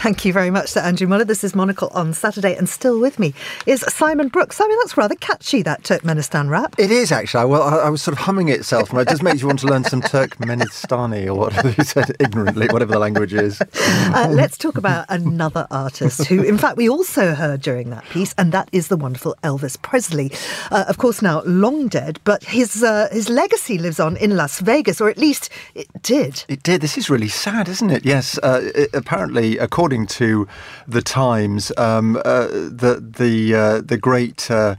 Thank 0.00 0.24
you 0.24 0.32
very 0.32 0.50
much 0.50 0.72
to 0.72 0.82
Andrew 0.82 1.06
Mueller. 1.06 1.24
This 1.24 1.44
is 1.44 1.54
Monocle 1.54 1.90
on 1.92 2.14
Saturday, 2.14 2.56
and 2.56 2.66
still 2.66 2.98
with 2.98 3.18
me 3.18 3.34
is 3.66 3.82
Simon 3.82 4.28
Brooks. 4.28 4.56
Simon, 4.56 4.74
that's 4.80 4.96
rather 4.96 5.14
catchy, 5.16 5.60
that 5.60 5.82
Turkmenistan 5.82 6.48
rap. 6.48 6.74
It 6.78 6.90
is 6.90 7.12
actually. 7.12 7.44
Well, 7.44 7.60
I, 7.60 7.76
I 7.80 7.90
was 7.90 8.00
sort 8.00 8.16
of 8.16 8.24
humming 8.24 8.48
it 8.48 8.60
itself, 8.60 8.88
and 8.88 8.98
it 8.98 9.08
just 9.08 9.22
makes 9.22 9.42
you 9.42 9.46
want 9.46 9.58
to 9.58 9.66
learn 9.66 9.84
some 9.84 10.00
Turkmenistani 10.00 11.26
or 11.26 11.34
whatever 11.34 11.74
you 11.76 11.84
said 11.84 12.16
ignorantly, 12.18 12.68
whatever 12.68 12.92
the 12.92 12.98
language 12.98 13.34
is. 13.34 13.60
Uh, 13.60 14.28
let's 14.30 14.56
talk 14.56 14.78
about 14.78 15.04
another 15.10 15.66
artist 15.70 16.24
who, 16.24 16.42
in 16.42 16.56
fact, 16.56 16.78
we 16.78 16.88
also 16.88 17.34
heard 17.34 17.60
during 17.60 17.90
that 17.90 18.04
piece, 18.04 18.34
and 18.38 18.52
that 18.52 18.70
is 18.72 18.88
the 18.88 18.96
wonderful 18.96 19.36
Elvis 19.44 19.80
Presley. 19.82 20.32
Uh, 20.70 20.86
of 20.88 20.96
course, 20.96 21.20
now 21.20 21.42
long 21.42 21.88
dead, 21.88 22.18
but 22.24 22.42
his 22.44 22.82
uh, 22.82 23.10
his 23.12 23.28
legacy 23.28 23.76
lives 23.76 24.00
on 24.00 24.16
in 24.16 24.34
Las 24.34 24.60
Vegas, 24.60 24.98
or 24.98 25.10
at 25.10 25.18
least 25.18 25.50
it 25.74 25.88
did. 26.02 26.42
It 26.48 26.62
did. 26.62 26.80
This 26.80 26.96
is 26.96 27.10
really 27.10 27.28
sad, 27.28 27.68
isn't 27.68 27.90
it? 27.90 28.06
Yes. 28.06 28.38
Uh, 28.38 28.62
it, 28.74 28.88
apparently, 28.94 29.58
according 29.58 29.89
according 29.90 30.06
to 30.06 30.46
the 30.86 31.02
Times, 31.02 31.72
um, 31.76 32.14
uh, 32.24 32.46
the 32.46 33.04
the 33.18 33.54
uh, 33.54 33.80
the 33.80 33.96
great 33.96 34.48
uh, 34.48 34.76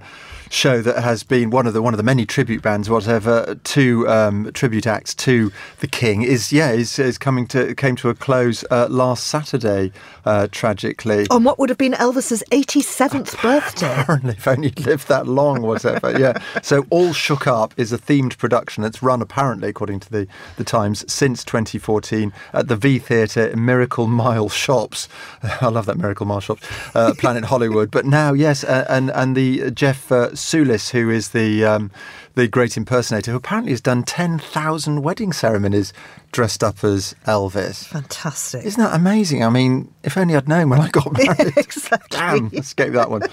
show 0.51 0.81
that 0.81 1.01
has 1.01 1.23
been 1.23 1.49
one 1.49 1.65
of 1.65 1.73
the 1.73 1.81
one 1.81 1.93
of 1.93 1.97
the 1.97 2.03
many 2.03 2.25
tribute 2.25 2.61
bands, 2.61 2.89
whatever, 2.89 3.55
to 3.63 4.07
um, 4.07 4.51
tribute 4.53 4.85
acts 4.85 5.15
to 5.15 5.51
the 5.79 5.87
King 5.87 6.21
is 6.21 6.51
yeah 6.51 6.71
is, 6.71 6.99
is 6.99 7.17
coming 7.17 7.47
to 7.47 7.73
came 7.75 7.95
to 7.95 8.09
a 8.09 8.13
close 8.13 8.63
uh, 8.69 8.87
last 8.89 9.27
Saturday, 9.27 9.91
uh, 10.25 10.47
tragically. 10.51 11.25
On 11.29 11.43
what 11.43 11.57
would 11.57 11.69
have 11.69 11.77
been 11.77 11.93
Elvis's 11.93 12.43
87th 12.51 13.41
birthday. 13.41 14.01
Apparently, 14.01 14.31
if 14.31 14.47
only 14.47 14.71
lived 14.71 15.07
that 15.07 15.27
long, 15.27 15.61
whatever. 15.61 16.17
yeah. 16.19 16.41
So 16.61 16.85
all 16.89 17.13
shook 17.13 17.47
up 17.47 17.73
is 17.77 17.93
a 17.93 17.97
themed 17.97 18.37
production 18.37 18.83
that's 18.83 19.01
run 19.01 19.21
apparently, 19.21 19.69
according 19.69 20.01
to 20.01 20.11
the 20.11 20.27
the 20.57 20.63
Times, 20.63 21.11
since 21.11 21.43
2014 21.43 22.33
at 22.53 22.67
the 22.67 22.75
V 22.75 22.99
Theatre 22.99 23.55
Miracle 23.55 24.07
Mile 24.07 24.49
Shops. 24.49 25.07
I 25.61 25.69
love 25.69 25.85
that 25.85 25.97
Miracle 25.97 26.25
Mile 26.25 26.41
Shops, 26.41 26.67
uh, 26.93 27.13
Planet 27.17 27.45
Hollywood. 27.45 27.89
But 27.89 28.05
now, 28.05 28.33
yes, 28.33 28.63
uh, 28.63 28.85
and 28.89 29.11
and 29.11 29.35
the 29.35 29.71
Jeff 29.71 30.11
uh, 30.11 30.35
Sulis, 30.41 30.89
who 30.91 31.09
is 31.09 31.29
the 31.29 31.63
um, 31.65 31.91
the 32.35 32.47
great 32.47 32.77
impersonator, 32.77 33.31
who 33.31 33.37
apparently 33.37 33.71
has 33.71 33.81
done 33.81 34.03
ten 34.03 34.39
thousand 34.39 35.01
wedding 35.01 35.33
ceremonies 35.33 35.93
dressed 36.31 36.63
up 36.63 36.83
as 36.83 37.15
Elvis. 37.25 37.85
Fantastic! 37.85 38.65
Isn't 38.65 38.81
that 38.81 38.93
amazing? 38.95 39.43
I 39.43 39.49
mean, 39.49 39.93
if 40.03 40.17
only 40.17 40.35
I'd 40.35 40.47
known 40.47 40.69
when 40.69 40.79
I 40.79 40.89
got 40.89 41.11
married. 41.17 41.57
exactly. 41.57 42.17
Damn, 42.17 42.51
escape 42.53 42.93
that 42.93 43.09
one. 43.09 43.23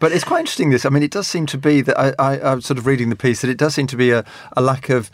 But 0.00 0.12
it's 0.12 0.24
quite 0.24 0.40
interesting. 0.40 0.70
This, 0.70 0.84
I 0.84 0.88
mean, 0.90 1.02
it 1.02 1.10
does 1.10 1.26
seem 1.26 1.46
to 1.46 1.58
be 1.58 1.80
that 1.82 1.98
I, 1.98 2.14
I, 2.18 2.52
I'm 2.52 2.60
sort 2.60 2.78
of 2.78 2.86
reading 2.86 3.10
the 3.10 3.16
piece 3.16 3.40
that 3.42 3.50
it 3.50 3.58
does 3.58 3.74
seem 3.74 3.86
to 3.88 3.96
be 3.96 4.10
a, 4.10 4.24
a 4.56 4.60
lack 4.60 4.88
of 4.88 5.10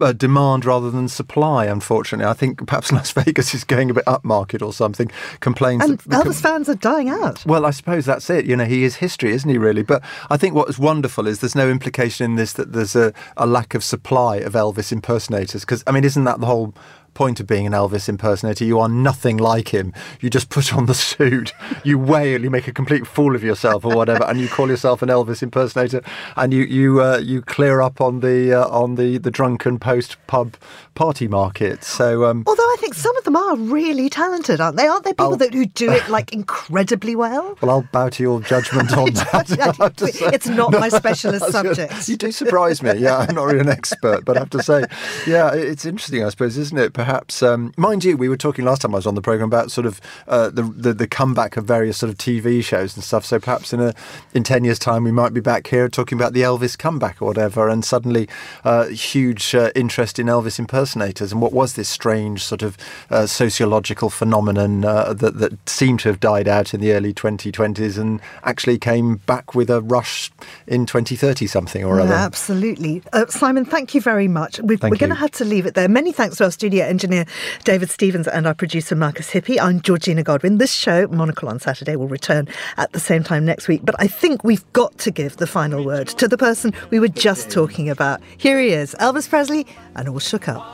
uh, 0.00 0.12
demand 0.12 0.64
rather 0.64 0.90
than 0.90 1.08
supply. 1.08 1.66
Unfortunately, 1.66 2.26
I 2.26 2.34
think 2.34 2.66
perhaps 2.66 2.92
Las 2.92 3.10
Vegas 3.12 3.54
is 3.54 3.64
going 3.64 3.90
a 3.90 3.94
bit 3.94 4.04
upmarket 4.06 4.64
or 4.64 4.72
something. 4.72 5.10
Complains 5.40 5.84
and 5.84 5.98
that, 5.98 6.24
Elvis 6.24 6.40
fans 6.40 6.68
are 6.68 6.74
dying 6.74 7.08
out. 7.08 7.44
Well, 7.46 7.66
I 7.66 7.70
suppose 7.70 8.04
that's 8.04 8.28
it. 8.30 8.46
You 8.46 8.56
know, 8.56 8.64
he 8.64 8.84
is 8.84 8.96
history, 8.96 9.32
isn't 9.32 9.48
he? 9.48 9.58
Really, 9.58 9.82
but 9.82 10.02
I 10.30 10.36
think 10.36 10.54
what's 10.54 10.78
wonderful 10.78 11.26
is 11.26 11.40
there's 11.40 11.54
no 11.54 11.68
implication 11.68 12.24
in 12.24 12.36
this 12.36 12.52
that 12.54 12.72
there's 12.72 12.96
a, 12.96 13.12
a 13.36 13.46
lack 13.46 13.74
of 13.74 13.84
supply 13.84 14.36
of 14.36 14.52
Elvis 14.52 14.92
impersonators. 14.92 15.62
Because 15.62 15.82
I 15.86 15.92
mean, 15.92 16.04
isn't 16.04 16.24
that 16.24 16.40
the 16.40 16.46
whole 16.46 16.74
point 17.14 17.40
of 17.40 17.46
being 17.46 17.66
an 17.66 17.72
Elvis 17.72 18.08
impersonator. 18.08 18.64
You 18.64 18.78
are 18.80 18.88
nothing 18.88 19.36
like 19.36 19.68
him. 19.74 19.92
You 20.20 20.30
just 20.30 20.48
put 20.48 20.74
on 20.74 20.86
the 20.86 20.94
suit, 20.94 21.52
you 21.84 21.98
wail, 21.98 22.42
you 22.42 22.50
make 22.50 22.68
a 22.68 22.72
complete 22.72 23.06
fool 23.06 23.34
of 23.34 23.42
yourself 23.42 23.84
or 23.84 23.94
whatever, 23.94 24.24
and 24.24 24.40
you 24.40 24.48
call 24.48 24.68
yourself 24.68 25.02
an 25.02 25.08
Elvis 25.08 25.42
impersonator, 25.42 26.02
and 26.36 26.52
you 26.52 26.62
you 26.62 27.02
uh, 27.02 27.18
you 27.18 27.42
clear 27.42 27.80
up 27.80 28.00
on 28.00 28.20
the 28.20 28.52
uh, 28.52 28.68
on 28.68 28.94
the 28.94 29.18
the 29.18 29.30
drunken 29.30 29.78
post 29.78 30.16
pub 30.26 30.56
party 30.94 31.28
market. 31.28 31.84
So, 31.84 32.24
um, 32.24 32.42
although 32.46 32.62
I 32.62 32.76
think 32.80 32.94
some 32.94 33.16
of 33.16 33.24
them 33.24 33.36
are 33.36 33.56
really 33.56 34.08
talented, 34.10 34.60
aren't 34.60 34.76
they? 34.76 34.88
Aren't 34.88 35.04
they 35.04 35.12
people 35.12 35.36
that 35.36 35.54
who 35.54 35.64
do 35.64 35.90
it 35.92 36.08
like 36.08 36.32
incredibly 36.32 37.14
well? 37.16 37.56
Well, 37.68 37.70
I'll 37.72 37.88
bow 37.92 38.08
to 38.08 38.22
your 38.22 38.40
judgment 38.40 38.96
on 38.96 39.12
that. 39.14 40.30
it's 40.32 40.46
not 40.46 40.72
my 40.72 40.88
specialist 40.88 41.50
subject. 41.50 42.08
You 42.08 42.16
do 42.16 42.30
surprise 42.30 42.82
me. 42.82 42.94
Yeah, 42.98 43.18
I'm 43.18 43.34
not 43.34 43.44
really 43.44 43.60
an 43.60 43.68
expert, 43.68 44.24
but 44.24 44.36
I 44.36 44.40
have 44.40 44.50
to 44.50 44.62
say, 44.62 44.84
yeah, 45.26 45.52
it's 45.52 45.84
interesting, 45.84 46.24
I 46.24 46.28
suppose, 46.30 46.56
isn't 46.56 46.78
it? 46.78 46.92
Perhaps, 46.98 47.44
um, 47.44 47.72
mind 47.76 48.02
you, 48.02 48.16
we 48.16 48.28
were 48.28 48.36
talking 48.36 48.64
last 48.64 48.82
time 48.82 48.92
I 48.92 48.98
was 48.98 49.06
on 49.06 49.14
the 49.14 49.22
program 49.22 49.46
about 49.46 49.70
sort 49.70 49.86
of 49.86 50.00
uh, 50.26 50.50
the, 50.50 50.64
the, 50.64 50.92
the 50.92 51.06
comeback 51.06 51.56
of 51.56 51.64
various 51.64 51.96
sort 51.96 52.10
of 52.10 52.18
TV 52.18 52.60
shows 52.64 52.96
and 52.96 53.04
stuff. 53.04 53.24
So 53.24 53.38
perhaps 53.38 53.72
in 53.72 53.78
a 53.78 53.94
in 54.34 54.42
ten 54.42 54.64
years' 54.64 54.80
time, 54.80 55.04
we 55.04 55.12
might 55.12 55.32
be 55.32 55.40
back 55.40 55.68
here 55.68 55.88
talking 55.88 56.18
about 56.18 56.32
the 56.32 56.40
Elvis 56.40 56.76
comeback 56.76 57.22
or 57.22 57.26
whatever, 57.26 57.68
and 57.68 57.84
suddenly 57.84 58.28
uh, 58.64 58.86
huge 58.86 59.54
uh, 59.54 59.70
interest 59.76 60.18
in 60.18 60.26
Elvis 60.26 60.58
impersonators 60.58 61.30
and 61.30 61.40
what 61.40 61.52
was 61.52 61.74
this 61.74 61.88
strange 61.88 62.42
sort 62.42 62.62
of 62.62 62.76
uh, 63.10 63.26
sociological 63.26 64.10
phenomenon 64.10 64.84
uh, 64.84 65.12
that 65.12 65.38
that 65.38 65.68
seemed 65.68 66.00
to 66.00 66.08
have 66.08 66.18
died 66.18 66.48
out 66.48 66.74
in 66.74 66.80
the 66.80 66.92
early 66.94 67.14
2020s 67.14 67.96
and 67.96 68.20
actually 68.42 68.76
came 68.76 69.18
back 69.18 69.54
with 69.54 69.70
a 69.70 69.80
rush 69.82 70.32
in 70.66 70.84
2030 70.84 71.46
something 71.46 71.84
or 71.84 72.00
other. 72.00 72.12
absolutely, 72.12 73.04
uh, 73.12 73.26
Simon. 73.26 73.64
Thank 73.64 73.94
you 73.94 74.00
very 74.00 74.26
much. 74.26 74.58
we 74.58 74.74
are 74.74 74.90
going 74.96 75.10
to 75.10 75.14
have 75.14 75.30
to 75.30 75.44
leave 75.44 75.64
it 75.64 75.74
there. 75.74 75.88
Many 75.88 76.10
thanks 76.10 76.38
to 76.38 76.44
our 76.44 76.50
studio 76.50 76.87
engineer 76.88 77.26
David 77.64 77.90
Stevens 77.90 78.26
and 78.26 78.46
our 78.46 78.54
producer 78.54 78.96
Marcus 78.96 79.30
Hippi. 79.30 79.60
I'm 79.60 79.80
Georgina 79.80 80.22
Godwin. 80.22 80.58
This 80.58 80.72
show, 80.72 81.06
Monocle 81.08 81.48
on 81.48 81.60
Saturday, 81.60 81.96
will 81.96 82.08
return 82.08 82.48
at 82.76 82.92
the 82.92 83.00
same 83.00 83.22
time 83.22 83.44
next 83.44 83.68
week. 83.68 83.82
But 83.84 83.94
I 83.98 84.06
think 84.06 84.44
we've 84.44 84.70
got 84.72 84.96
to 84.98 85.10
give 85.10 85.36
the 85.36 85.46
final 85.46 85.84
word 85.84 86.08
to 86.08 86.26
the 86.26 86.38
person 86.38 86.72
we 86.90 86.98
were 86.98 87.08
just 87.08 87.50
talking 87.50 87.88
about. 87.88 88.20
Here 88.36 88.58
he 88.58 88.70
is, 88.70 88.94
Elvis 88.98 89.28
Presley, 89.28 89.66
and 89.94 90.08
all 90.08 90.18
shook 90.18 90.48
up. 90.48 90.64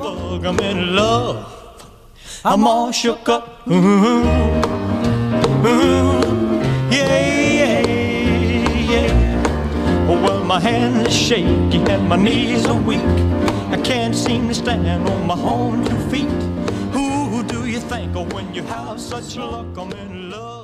I'm 0.00 0.60
in 0.60 0.94
love. 0.94 1.56
I'm 2.44 2.66
all 2.66 2.92
shook 2.92 3.28
up. 3.28 3.62
Yeah, 3.66 4.62
yeah, 6.90 7.80
yeah. 8.90 10.06
Well, 10.08 10.42
my 10.44 10.58
hands 10.58 11.06
are 11.06 11.10
shaky 11.10 11.78
and 11.78 12.08
my 12.08 12.16
knees 12.16 12.66
are 12.66 12.80
weak. 12.80 13.00
Can't 14.10 14.26
seem 14.26 14.48
to 14.48 14.54
stand 14.54 14.88
on 15.08 15.24
my 15.24 15.40
own 15.40 15.84
two 15.84 15.96
feet. 16.10 16.42
Who 16.90 17.44
do 17.44 17.66
you 17.66 17.78
think 17.78 18.16
of 18.16 18.32
when 18.32 18.52
you 18.52 18.64
have 18.64 19.00
such 19.00 19.36
luck? 19.36 19.66
I'm 19.78 19.92
in 19.92 20.30
love. 20.30 20.59